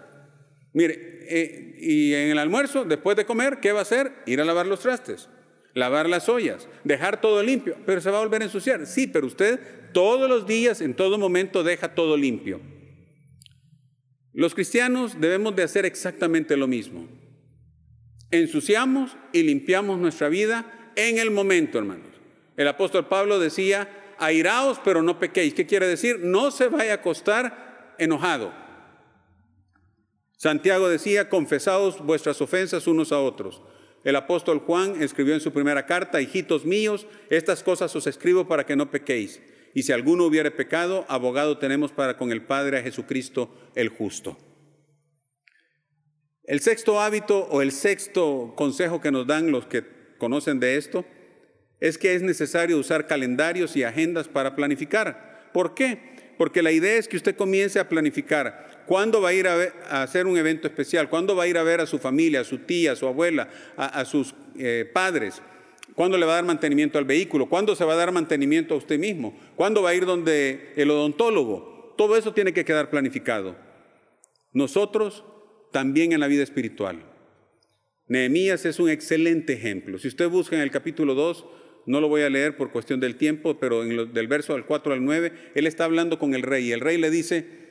Mire, 0.79 1.27
eh, 1.29 1.75
y 1.81 2.15
en 2.15 2.31
el 2.31 2.39
almuerzo, 2.39 2.85
después 2.85 3.17
de 3.17 3.27
comer, 3.27 3.59
¿qué 3.61 3.73
va 3.73 3.81
a 3.81 3.83
hacer? 3.83 4.13
Ir 4.27 4.41
a 4.41 4.45
lavar 4.45 4.65
los 4.65 4.79
trastes, 4.79 5.29
lavar 5.75 6.09
las 6.09 6.29
ollas, 6.29 6.69
dejar 6.85 7.21
todo 7.21 7.43
limpio, 7.43 7.77
pero 7.85 8.01
se 8.01 8.13
va 8.13 8.19
a 8.19 8.21
volver 8.21 8.43
a 8.43 8.45
ensuciar. 8.45 8.87
Sí, 8.87 9.09
pero 9.09 9.27
usted 9.27 9.59
todos 9.93 10.29
los 10.29 10.47
días, 10.47 10.81
en 10.81 10.95
todo 10.95 11.19
momento, 11.19 11.65
deja 11.65 11.97
todo 11.97 12.17
limpio. 12.17 12.61
Los 14.33 14.55
cristianos 14.55 15.21
debemos 15.21 15.57
de 15.57 15.65
hacer 15.65 15.85
exactamente 15.85 16.57
lo 16.57 16.69
mismo. 16.69 17.09
Ensuciamos 18.31 19.17
y 19.33 19.43
limpiamos 19.43 19.99
nuestra 19.99 20.29
vida 20.29 20.93
en 20.95 21.19
el 21.19 21.33
momento, 21.33 21.79
hermanos. 21.79 22.07
El 22.57 22.69
apóstol 22.69 23.09
Pablo 23.09 23.41
decía, 23.41 24.15
airaos, 24.21 24.81
pero 24.85 25.03
no 25.03 25.19
pequéis. 25.19 25.55
¿Qué 25.55 25.67
quiere 25.67 25.89
decir? 25.89 26.21
No 26.21 26.53
se 26.53 26.69
vaya 26.69 26.93
a 26.93 26.97
acostar 26.99 27.97
enojado. 27.99 28.68
Santiago 30.39 30.89
decía, 30.89 31.29
confesaos 31.29 31.99
vuestras 31.99 32.41
ofensas 32.41 32.87
unos 32.87 33.11
a 33.11 33.19
otros. 33.19 33.61
El 34.05 34.15
apóstol 34.15 34.61
Juan 34.61 35.03
escribió 35.03 35.35
en 35.35 35.41
su 35.41 35.53
primera 35.53 35.85
carta, 35.85 36.21
hijitos 36.21 36.65
míos, 36.65 37.09
estas 37.29 37.65
cosas 37.65 37.95
os 37.97 38.07
escribo 38.07 38.47
para 38.47 38.65
que 38.65 38.77
no 38.77 38.89
pequéis. 38.89 39.43
Y 39.75 39.83
si 39.83 39.91
alguno 39.91 40.25
hubiere 40.25 40.53
pecado, 40.53 41.05
abogado 41.09 41.59
tenemos 41.59 41.91
para 41.91 42.17
con 42.17 42.31
el 42.31 42.43
Padre 42.43 42.79
a 42.79 42.83
Jesucristo 42.83 43.53
el 43.75 43.89
justo. 43.89 44.39
El 46.45 46.61
sexto 46.61 47.01
hábito 47.01 47.49
o 47.51 47.61
el 47.61 47.73
sexto 47.73 48.55
consejo 48.57 49.01
que 49.01 49.11
nos 49.11 49.27
dan 49.27 49.51
los 49.51 49.67
que 49.67 49.83
conocen 50.19 50.61
de 50.61 50.77
esto 50.77 51.05
es 51.81 51.99
que 51.99 52.15
es 52.15 52.23
necesario 52.23 52.79
usar 52.79 53.09
calendarios 53.09 53.77
y 53.77 53.83
agendas 53.83 54.29
para 54.29 54.55
planificar. 54.55 55.51
¿Por 55.53 55.75
qué? 55.75 56.35
Porque 56.39 56.63
la 56.63 56.71
idea 56.71 56.97
es 56.97 57.09
que 57.09 57.17
usted 57.17 57.37
comience 57.37 57.81
a 57.81 57.89
planificar 57.89 58.78
cuándo 58.89 59.21
va 59.21 59.29
a 59.29 59.33
ir 59.35 59.47
a, 59.47 60.03
hacer 60.03 60.27
un 60.27 60.39
evento 60.39 60.67
especial, 60.67 61.11
cuándo 61.11 61.37
va 61.37 61.43
a 61.43 61.47
ir 61.47 61.59
a 61.59 61.63
ver 61.63 61.83
a 61.83 61.87
su 61.87 61.99
familia, 61.99 62.41
a 62.41 62.45
su 62.45 62.61
tía, 62.61 62.93
a 62.93 62.97
su 62.97 63.07
abuela, 63.07 63.51
a, 63.77 64.03
sus 64.07 64.35
eh, 64.59 64.91
padres, 64.91 65.43
cuándo 65.95 66.17
le 66.17 66.25
va 66.25 66.33
a 66.33 66.35
dar 66.37 66.47
mantenimiento 66.47 66.99
al 66.99 67.05
vehículo, 67.05 67.51
cuándo 67.51 67.77
se 67.77 67.85
va 67.85 67.93
a 67.93 67.97
dar 67.97 68.13
mantenimiento 68.13 68.73
a 68.73 68.79
usted 68.79 68.99
mismo, 68.99 69.39
cuándo 69.57 69.83
va 69.83 69.91
a 69.91 69.95
ir 69.95 70.07
donde 70.07 70.73
el 70.77 70.91
odontólogo. 70.91 71.95
Todo 71.99 72.17
eso 72.17 72.33
tiene 72.33 72.55
que 72.55 72.65
quedar 72.65 72.89
planificado. 72.89 73.57
Nosotros 74.55 75.23
también 75.71 76.13
en 76.13 76.21
la 76.21 76.27
vida 76.27 76.43
espiritual. 76.43 77.03
Nehemías 78.07 78.65
es 78.65 78.81
un 78.81 78.89
excelente 78.89 79.53
ejemplo. 79.53 79.99
Si 79.99 80.09
usted 80.09 80.31
busca 80.31 80.57
en 80.57 80.63
el 80.63 80.71
capítulo 80.71 81.15
2, 81.15 81.45
no 81.85 82.01
lo 82.01 82.09
voy 82.09 82.23
a 82.23 82.31
leer 82.31 82.57
por 82.57 82.73
cuestión 82.73 83.01
del 83.01 83.17
tiempo, 83.17 83.59
pero 83.61 83.83
en 83.83 84.15
del 84.15 84.29
verso 84.29 84.55
al 84.55 84.65
4 84.65 84.95
al 84.95 85.05
9, 85.05 85.33
él 85.55 85.67
está 85.67 85.85
hablando 85.85 86.19
con 86.19 86.35
el 86.35 86.41
rey 86.41 86.69
y 86.69 86.73
el 86.73 86.81
rey 86.81 86.97
le 86.97 87.11
dice, 87.11 87.68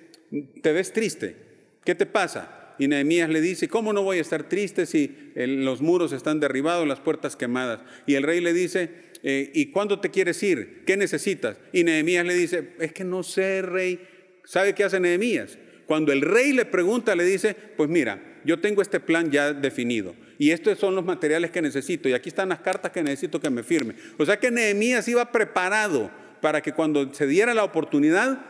te 0.62 0.72
ves 0.72 0.94
triste, 0.94 1.36
¿qué 1.84 1.96
te 1.96 2.06
pasa? 2.06 2.76
Y 2.80 2.88
Nehemías 2.88 3.30
le 3.30 3.42
dice, 3.42 3.68
¿cómo 3.68 3.92
no 3.94 4.04
voy 4.04 4.20
a 4.20 4.22
estar 4.22 4.44
triste 4.44 4.86
si 4.86 5.16
los 5.36 5.82
muros 5.82 6.14
están 6.14 6.40
derribados, 6.40 6.88
las 6.88 7.00
puertas 7.00 7.36
quemadas? 7.36 7.82
Y 8.06 8.16
el 8.16 8.24
rey 8.24 8.40
le 8.40 8.54
dice, 8.54 8.92
eh, 9.24 9.52
¿y 9.54 9.68
cuándo 9.68 10.00
te 10.00 10.12
quieres 10.12 10.42
ir? 10.44 10.84
¿Qué 10.86 10.96
necesitas? 10.96 11.58
Y 11.74 11.84
Nehemías 11.84 12.26
le 12.26 12.36
dice, 12.36 12.70
es 12.80 12.94
que 12.94 13.04
no 13.04 13.24
sé, 13.24 13.62
rey. 13.64 14.00
¿Sabe 14.44 14.76
qué 14.76 14.84
hace 14.84 15.00
Nehemías? 15.00 15.58
Cuando 15.88 16.12
el 16.12 16.22
rey 16.22 16.54
le 16.54 16.66
pregunta, 16.66 17.16
le 17.16 17.24
dice, 17.24 17.56
pues 17.76 17.90
mira, 17.90 18.22
yo 18.46 18.60
tengo 18.60 18.82
este 18.82 19.00
plan 19.00 19.32
ya 19.32 19.54
definido 19.54 20.16
y 20.38 20.52
estos 20.52 20.78
son 20.78 20.96
los 20.96 21.04
materiales 21.04 21.52
que 21.52 21.62
necesito 21.62 22.08
y 22.08 22.14
aquí 22.14 22.30
están 22.30 22.50
las 22.50 22.60
cartas 22.60 22.92
que 22.92 23.02
necesito 23.02 23.40
que 23.40 23.50
me 23.50 23.64
firme. 23.64 23.96
O 24.18 24.26
sea 24.26 24.40
que 24.40 24.52
Nehemías 24.52 25.08
iba 25.08 25.32
preparado 25.32 26.12
para 26.42 26.62
que 26.62 26.74
cuando 26.74 27.14
se 27.14 27.26
diera 27.26 27.54
la 27.54 27.64
oportunidad, 27.64 28.46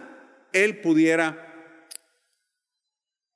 él 0.52 0.78
pudiera 0.78 1.47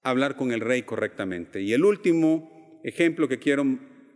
hablar 0.04 0.36
con 0.36 0.52
el 0.52 0.62
rey 0.62 0.84
correctamente. 0.84 1.62
Y 1.62 1.74
el 1.74 1.86
último 1.86 2.80
ejemplo 2.84 3.28
que 3.28 3.40
quiero 3.40 3.66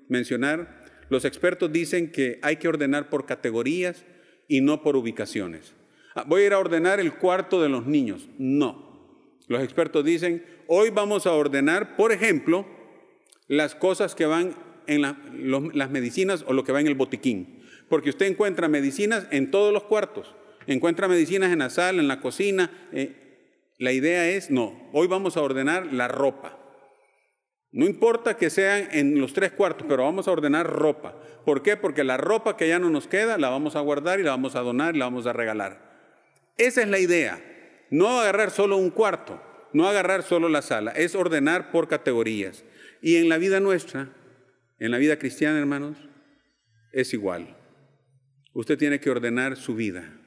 mencionar, 0.08 0.84
los 1.10 1.26
expertos 1.26 1.72
dicen 1.72 2.12
que 2.12 2.40
hay 2.42 2.58
que 2.58 2.68
ordenar 2.68 3.10
por 3.10 3.26
categorías 3.26 4.06
y 4.48 4.62
no 4.62 4.82
por 4.82 4.96
ubicaciones. 4.96 5.74
Ah, 6.16 6.24
voy 6.28 6.44
a 6.44 6.46
ir 6.46 6.54
a 6.54 6.60
ordenar 6.60 7.00
el 7.00 7.14
cuarto 7.14 7.62
de 7.62 7.70
los 7.70 7.86
niños. 7.86 8.28
No. 8.38 8.86
Los 9.48 9.62
expertos 9.62 10.04
dicen, 10.04 10.44
hoy 10.68 10.90
vamos 10.90 11.28
a 11.28 11.34
ordenar, 11.34 11.96
por 11.96 12.12
ejemplo, 12.12 12.66
las 13.48 13.76
cosas 13.76 14.16
que 14.16 14.26
van 14.26 14.56
en 14.88 15.02
las 15.02 15.92
medicinas 15.92 16.44
o 16.48 16.54
lo 16.54 16.64
que 16.64 16.72
va 16.72 16.82
en 16.82 16.88
el 16.88 16.96
botiquín. 16.96 17.64
Porque 17.90 18.10
usted 18.10 18.26
encuentra 18.26 18.68
medicinas 18.68 19.28
en 19.32 19.52
todos 19.52 19.72
los 19.72 19.84
cuartos. 19.84 20.34
Encuentra 20.68 21.08
medicinas 21.08 21.52
en 21.52 21.60
la 21.60 21.70
sala, 21.70 22.02
en 22.02 22.08
la 22.08 22.20
cocina. 22.20 22.72
Eh, 22.92 23.25
la 23.78 23.92
idea 23.92 24.28
es, 24.30 24.50
no, 24.50 24.90
hoy 24.94 25.08
vamos 25.08 25.38
a 25.38 25.42
ordenar 25.42 25.92
la 25.92 26.08
ropa. 26.08 26.58
No 27.72 27.86
importa 27.86 28.38
que 28.38 28.50
sean 28.50 28.88
en 28.92 29.20
los 29.20 29.34
tres 29.34 29.52
cuartos, 29.52 29.86
pero 29.90 30.04
vamos 30.04 30.28
a 30.28 30.32
ordenar 30.32 30.66
ropa. 30.66 31.20
¿Por 31.44 31.62
qué? 31.62 31.76
Porque 31.76 32.06
la 32.06 32.16
ropa 32.16 32.56
que 32.56 32.70
ya 32.70 32.80
no 32.80 32.90
nos 32.90 33.08
queda 33.08 33.38
la 33.38 33.50
vamos 33.50 33.76
a 33.76 33.82
guardar 33.82 34.20
y 34.20 34.24
la 34.24 34.32
vamos 34.32 34.56
a 34.56 34.62
donar 34.62 34.96
y 34.96 35.00
la 35.00 35.06
vamos 35.06 35.28
a 35.28 35.34
regalar. 35.34 35.94
Esa 36.58 36.82
es 36.82 36.88
la 36.88 37.00
idea. 37.00 37.44
No 37.90 38.22
agarrar 38.22 38.52
solo 38.52 38.78
un 38.78 38.92
cuarto, 38.92 39.42
no 39.74 39.88
agarrar 39.90 40.24
solo 40.24 40.48
la 40.48 40.62
sala, 40.62 40.92
es 40.92 41.16
ordenar 41.16 41.72
por 41.72 41.90
categorías. 41.90 42.64
Y 43.02 43.18
en 43.18 43.28
la 43.28 43.38
vida 43.38 43.60
nuestra, 43.60 44.10
en 44.80 44.92
la 44.92 44.98
vida 44.98 45.20
cristiana, 45.20 45.60
hermanos, 45.60 45.98
es 46.94 47.14
igual. 47.14 47.58
Usted 48.54 48.78
tiene 48.78 49.02
que 49.02 49.10
ordenar 49.10 49.58
su 49.58 49.76
vida, 49.76 50.18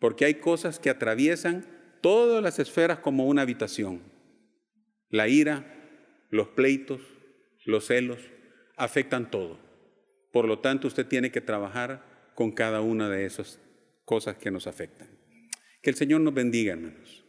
porque 0.00 0.24
hay 0.24 0.34
cosas 0.34 0.80
que 0.80 0.90
atraviesan 0.90 1.77
todas 2.00 2.42
las 2.42 2.58
esferas 2.58 2.98
como 2.98 3.26
una 3.26 3.42
habitación. 3.42 4.02
La 5.10 5.28
ira, 5.28 5.64
los 6.30 6.48
pleitos, 6.48 7.00
los 7.64 7.86
celos, 7.86 8.18
afectan 8.76 9.30
todo. 9.30 9.58
Por 10.32 10.46
lo 10.46 10.60
tanto, 10.60 10.88
usted 10.88 11.06
tiene 11.06 11.30
que 11.30 11.40
trabajar 11.40 12.32
con 12.34 12.52
cada 12.52 12.80
una 12.80 13.08
de 13.08 13.24
esas 13.24 13.60
cosas 14.04 14.36
que 14.36 14.50
nos 14.50 14.66
afectan. 14.66 15.08
Que 15.82 15.90
el 15.90 15.96
Señor 15.96 16.20
nos 16.20 16.34
bendiga, 16.34 16.72
hermanos. 16.72 17.24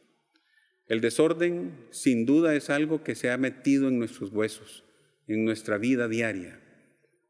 El 0.87 1.01
desorden, 1.01 1.87
sin 1.91 2.25
duda, 2.25 2.55
es 2.55 2.69
algo 2.69 3.03
que 3.03 3.15
se 3.15 3.29
ha 3.29 3.37
metido 3.37 3.87
en 3.87 3.99
nuestros 3.99 4.31
huesos, 4.31 4.83
en 5.27 5.45
nuestra 5.45 5.77
vida 5.77 6.07
diaria. 6.07 6.59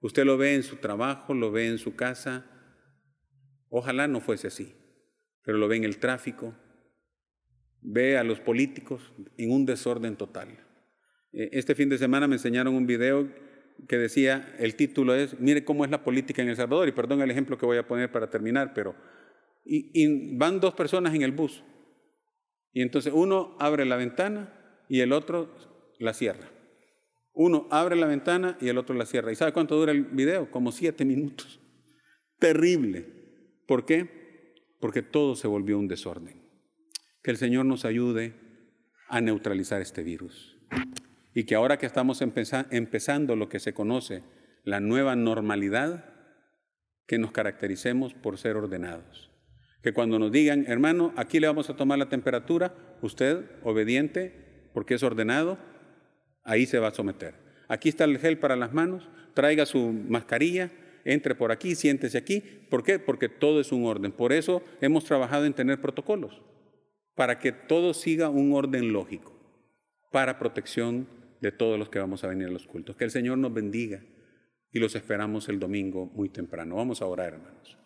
Usted 0.01 0.23
lo 0.23 0.37
ve 0.37 0.55
en 0.55 0.63
su 0.63 0.77
trabajo, 0.77 1.33
lo 1.33 1.51
ve 1.51 1.67
en 1.67 1.77
su 1.77 1.95
casa. 1.95 2.45
Ojalá 3.69 4.07
no 4.07 4.21
fuese 4.21 4.47
así, 4.47 4.73
pero 5.43 5.57
lo 5.57 5.67
ve 5.67 5.75
en 5.75 5.83
el 5.83 5.97
tráfico, 5.97 6.55
ve 7.81 8.17
a 8.17 8.23
los 8.23 8.39
políticos 8.39 9.13
en 9.37 9.51
un 9.51 9.65
desorden 9.65 10.15
total. 10.15 10.49
Eh, 11.31 11.49
este 11.53 11.75
fin 11.75 11.89
de 11.89 11.97
semana 11.97 12.27
me 12.27 12.35
enseñaron 12.35 12.75
un 12.75 12.85
video 12.85 13.29
que 13.87 13.97
decía, 13.97 14.55
el 14.59 14.75
título 14.75 15.15
es, 15.15 15.39
mire 15.39 15.63
cómo 15.63 15.85
es 15.85 15.91
la 15.91 16.03
política 16.03 16.41
en 16.41 16.49
El 16.49 16.55
Salvador, 16.55 16.87
y 16.87 16.91
perdón 16.91 17.21
el 17.21 17.31
ejemplo 17.31 17.57
que 17.57 17.65
voy 17.65 17.77
a 17.77 17.87
poner 17.87 18.11
para 18.11 18.29
terminar, 18.29 18.73
pero 18.73 18.95
y, 19.65 20.35
van 20.35 20.59
dos 20.59 20.73
personas 20.73 21.13
en 21.13 21.21
el 21.21 21.31
bus, 21.31 21.63
y 22.73 22.81
entonces 22.81 23.13
uno 23.15 23.55
abre 23.59 23.85
la 23.85 23.95
ventana 23.95 24.53
y 24.89 24.99
el 25.01 25.13
otro 25.13 25.53
la 25.97 26.13
cierra. 26.13 26.49
Uno 27.33 27.67
abre 27.71 27.95
la 27.95 28.05
ventana 28.05 28.57
y 28.59 28.67
el 28.67 28.77
otro 28.77 28.95
la 28.95 29.05
cierra. 29.05 29.31
¿Y 29.31 29.35
sabe 29.35 29.53
cuánto 29.53 29.75
dura 29.75 29.91
el 29.91 30.03
video? 30.03 30.51
Como 30.51 30.71
siete 30.71 31.05
minutos. 31.05 31.59
Terrible. 32.37 33.05
¿Por 33.65 33.85
qué? 33.85 34.09
Porque 34.79 35.01
todo 35.01 35.35
se 35.35 35.47
volvió 35.47 35.79
un 35.79 35.87
desorden. 35.87 36.38
Que 37.21 37.31
el 37.31 37.37
Señor 37.37 37.65
nos 37.65 37.83
ayude 37.83 38.33
a 39.09 39.19
neutralizar 39.19 39.81
este 39.81 40.03
virus. 40.03 40.57
Y 41.33 41.43
que 41.43 41.55
ahora 41.55 41.77
que 41.77 41.85
estamos 41.85 42.21
empezando 42.21 43.35
lo 43.35 43.49
que 43.49 43.59
se 43.59 43.73
conoce, 43.73 44.23
la 44.63 44.79
nueva 44.79 45.15
normalidad, 45.15 46.05
que 47.07 47.17
nos 47.17 47.31
caractericemos 47.31 48.13
por 48.13 48.37
ser 48.37 48.55
ordenados. 48.55 49.31
Que 49.81 49.93
cuando 49.93 50.17
nos 50.17 50.31
digan, 50.31 50.65
hermano, 50.67 51.13
aquí 51.17 51.39
le 51.39 51.47
vamos 51.47 51.69
a 51.69 51.75
tomar 51.75 51.97
la 51.97 52.07
temperatura, 52.07 52.73
usted, 53.01 53.45
obediente, 53.63 54.69
porque 54.73 54.93
es 54.93 55.03
ordenado, 55.03 55.57
ahí 56.43 56.65
se 56.65 56.79
va 56.79 56.89
a 56.89 56.93
someter. 56.93 57.35
Aquí 57.67 57.89
está 57.89 58.05
el 58.05 58.17
gel 58.19 58.37
para 58.37 58.55
las 58.55 58.73
manos, 58.73 59.09
traiga 59.33 59.65
su 59.65 59.91
mascarilla, 59.91 60.71
entre 61.03 61.35
por 61.35 61.51
aquí, 61.51 61.75
siéntese 61.75 62.17
aquí. 62.17 62.41
¿Por 62.69 62.83
qué? 62.83 62.99
Porque 62.99 63.27
todo 63.27 63.59
es 63.59 63.71
un 63.71 63.85
orden. 63.85 64.11
Por 64.11 64.31
eso 64.31 64.61
hemos 64.79 65.03
trabajado 65.03 65.45
en 65.45 65.53
tener 65.53 65.81
protocolos 65.81 66.41
para 67.19 67.37
que 67.37 67.51
todo 67.51 67.93
siga 67.93 68.29
un 68.29 68.53
orden 68.53 68.93
lógico, 68.93 69.37
para 70.09 70.39
protección 70.39 71.05
de 71.41 71.51
todos 71.51 71.77
los 71.77 71.89
que 71.89 71.99
vamos 71.99 72.23
a 72.23 72.27
venir 72.27 72.47
a 72.47 72.49
los 72.49 72.65
cultos. 72.65 72.95
Que 72.95 73.03
el 73.03 73.11
Señor 73.11 73.37
nos 73.37 73.53
bendiga 73.53 74.01
y 74.71 74.79
los 74.79 74.95
esperamos 74.95 75.49
el 75.49 75.59
domingo 75.59 76.05
muy 76.05 76.29
temprano. 76.29 76.77
Vamos 76.77 77.01
a 77.01 77.05
orar, 77.07 77.33
hermanos. 77.33 77.77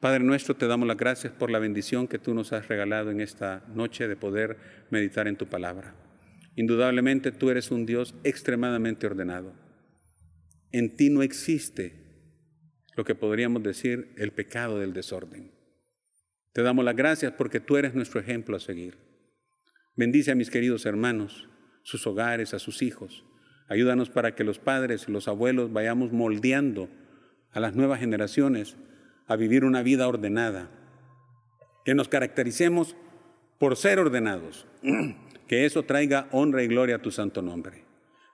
Padre 0.00 0.24
nuestro, 0.24 0.56
te 0.56 0.66
damos 0.66 0.88
las 0.88 0.96
gracias 0.96 1.32
por 1.32 1.48
la 1.48 1.60
bendición 1.60 2.08
que 2.08 2.18
tú 2.18 2.34
nos 2.34 2.52
has 2.52 2.66
regalado 2.66 3.12
en 3.12 3.20
esta 3.20 3.64
noche 3.72 4.08
de 4.08 4.16
poder 4.16 4.56
meditar 4.90 5.28
en 5.28 5.36
tu 5.36 5.46
palabra. 5.46 5.94
Indudablemente 6.56 7.30
tú 7.30 7.50
eres 7.50 7.70
un 7.70 7.86
Dios 7.86 8.16
extremadamente 8.24 9.06
ordenado. 9.06 9.54
En 10.72 10.96
ti 10.96 11.08
no 11.08 11.22
existe 11.22 11.94
lo 12.96 13.04
que 13.04 13.14
podríamos 13.14 13.62
decir 13.62 14.12
el 14.16 14.32
pecado 14.32 14.80
del 14.80 14.92
desorden. 14.92 15.59
Te 16.52 16.62
damos 16.62 16.84
las 16.84 16.96
gracias 16.96 17.32
porque 17.32 17.60
tú 17.60 17.76
eres 17.76 17.94
nuestro 17.94 18.20
ejemplo 18.20 18.56
a 18.56 18.60
seguir. 18.60 18.98
Bendice 19.96 20.32
a 20.32 20.34
mis 20.34 20.50
queridos 20.50 20.86
hermanos, 20.86 21.48
sus 21.82 22.06
hogares, 22.06 22.54
a 22.54 22.58
sus 22.58 22.82
hijos. 22.82 23.24
Ayúdanos 23.68 24.10
para 24.10 24.34
que 24.34 24.44
los 24.44 24.58
padres 24.58 25.06
y 25.06 25.12
los 25.12 25.28
abuelos 25.28 25.72
vayamos 25.72 26.12
moldeando 26.12 26.88
a 27.52 27.60
las 27.60 27.76
nuevas 27.76 28.00
generaciones 28.00 28.76
a 29.26 29.36
vivir 29.36 29.64
una 29.64 29.82
vida 29.82 30.08
ordenada. 30.08 30.70
Que 31.84 31.94
nos 31.94 32.08
caractericemos 32.08 32.96
por 33.58 33.76
ser 33.76 33.98
ordenados. 33.98 34.66
Que 35.50 35.64
eso 35.66 35.82
traiga 35.82 36.28
honra 36.30 36.62
y 36.62 36.68
gloria 36.68 36.94
a 36.94 37.02
tu 37.02 37.10
santo 37.10 37.42
nombre. 37.42 37.82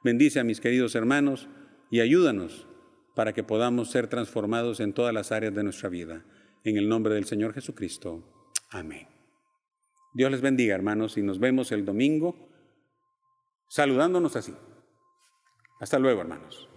Bendice 0.04 0.38
a 0.38 0.44
mis 0.44 0.60
queridos 0.60 0.94
hermanos 0.94 1.48
y 1.90 2.00
ayúdanos 2.00 2.66
para 3.14 3.32
que 3.32 3.42
podamos 3.42 3.90
ser 3.90 4.06
transformados 4.06 4.80
en 4.80 4.92
todas 4.92 5.14
las 5.14 5.32
áreas 5.32 5.54
de 5.54 5.64
nuestra 5.64 5.88
vida. 5.88 6.22
En 6.66 6.76
el 6.76 6.88
nombre 6.88 7.14
del 7.14 7.26
Señor 7.26 7.54
Jesucristo. 7.54 8.24
Amén. 8.70 9.06
Dios 10.12 10.32
les 10.32 10.40
bendiga, 10.40 10.74
hermanos, 10.74 11.16
y 11.16 11.22
nos 11.22 11.38
vemos 11.38 11.70
el 11.70 11.84
domingo 11.84 12.34
saludándonos 13.68 14.34
así. 14.34 14.52
Hasta 15.78 16.00
luego, 16.00 16.22
hermanos. 16.22 16.68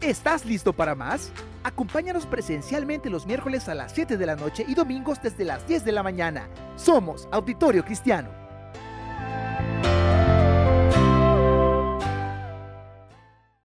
¿Estás 0.00 0.46
listo 0.46 0.72
para 0.72 0.94
más? 0.94 1.32
Acompáñanos 1.64 2.26
presencialmente 2.26 3.10
los 3.10 3.26
miércoles 3.26 3.68
a 3.68 3.74
las 3.74 3.92
7 3.92 4.16
de 4.16 4.26
la 4.26 4.36
noche 4.36 4.64
y 4.68 4.74
domingos 4.74 5.20
desde 5.20 5.44
las 5.44 5.66
10 5.66 5.84
de 5.84 5.90
la 5.90 6.04
mañana. 6.04 6.48
Somos 6.76 7.28
Auditorio 7.32 7.84
Cristiano. 7.84 8.39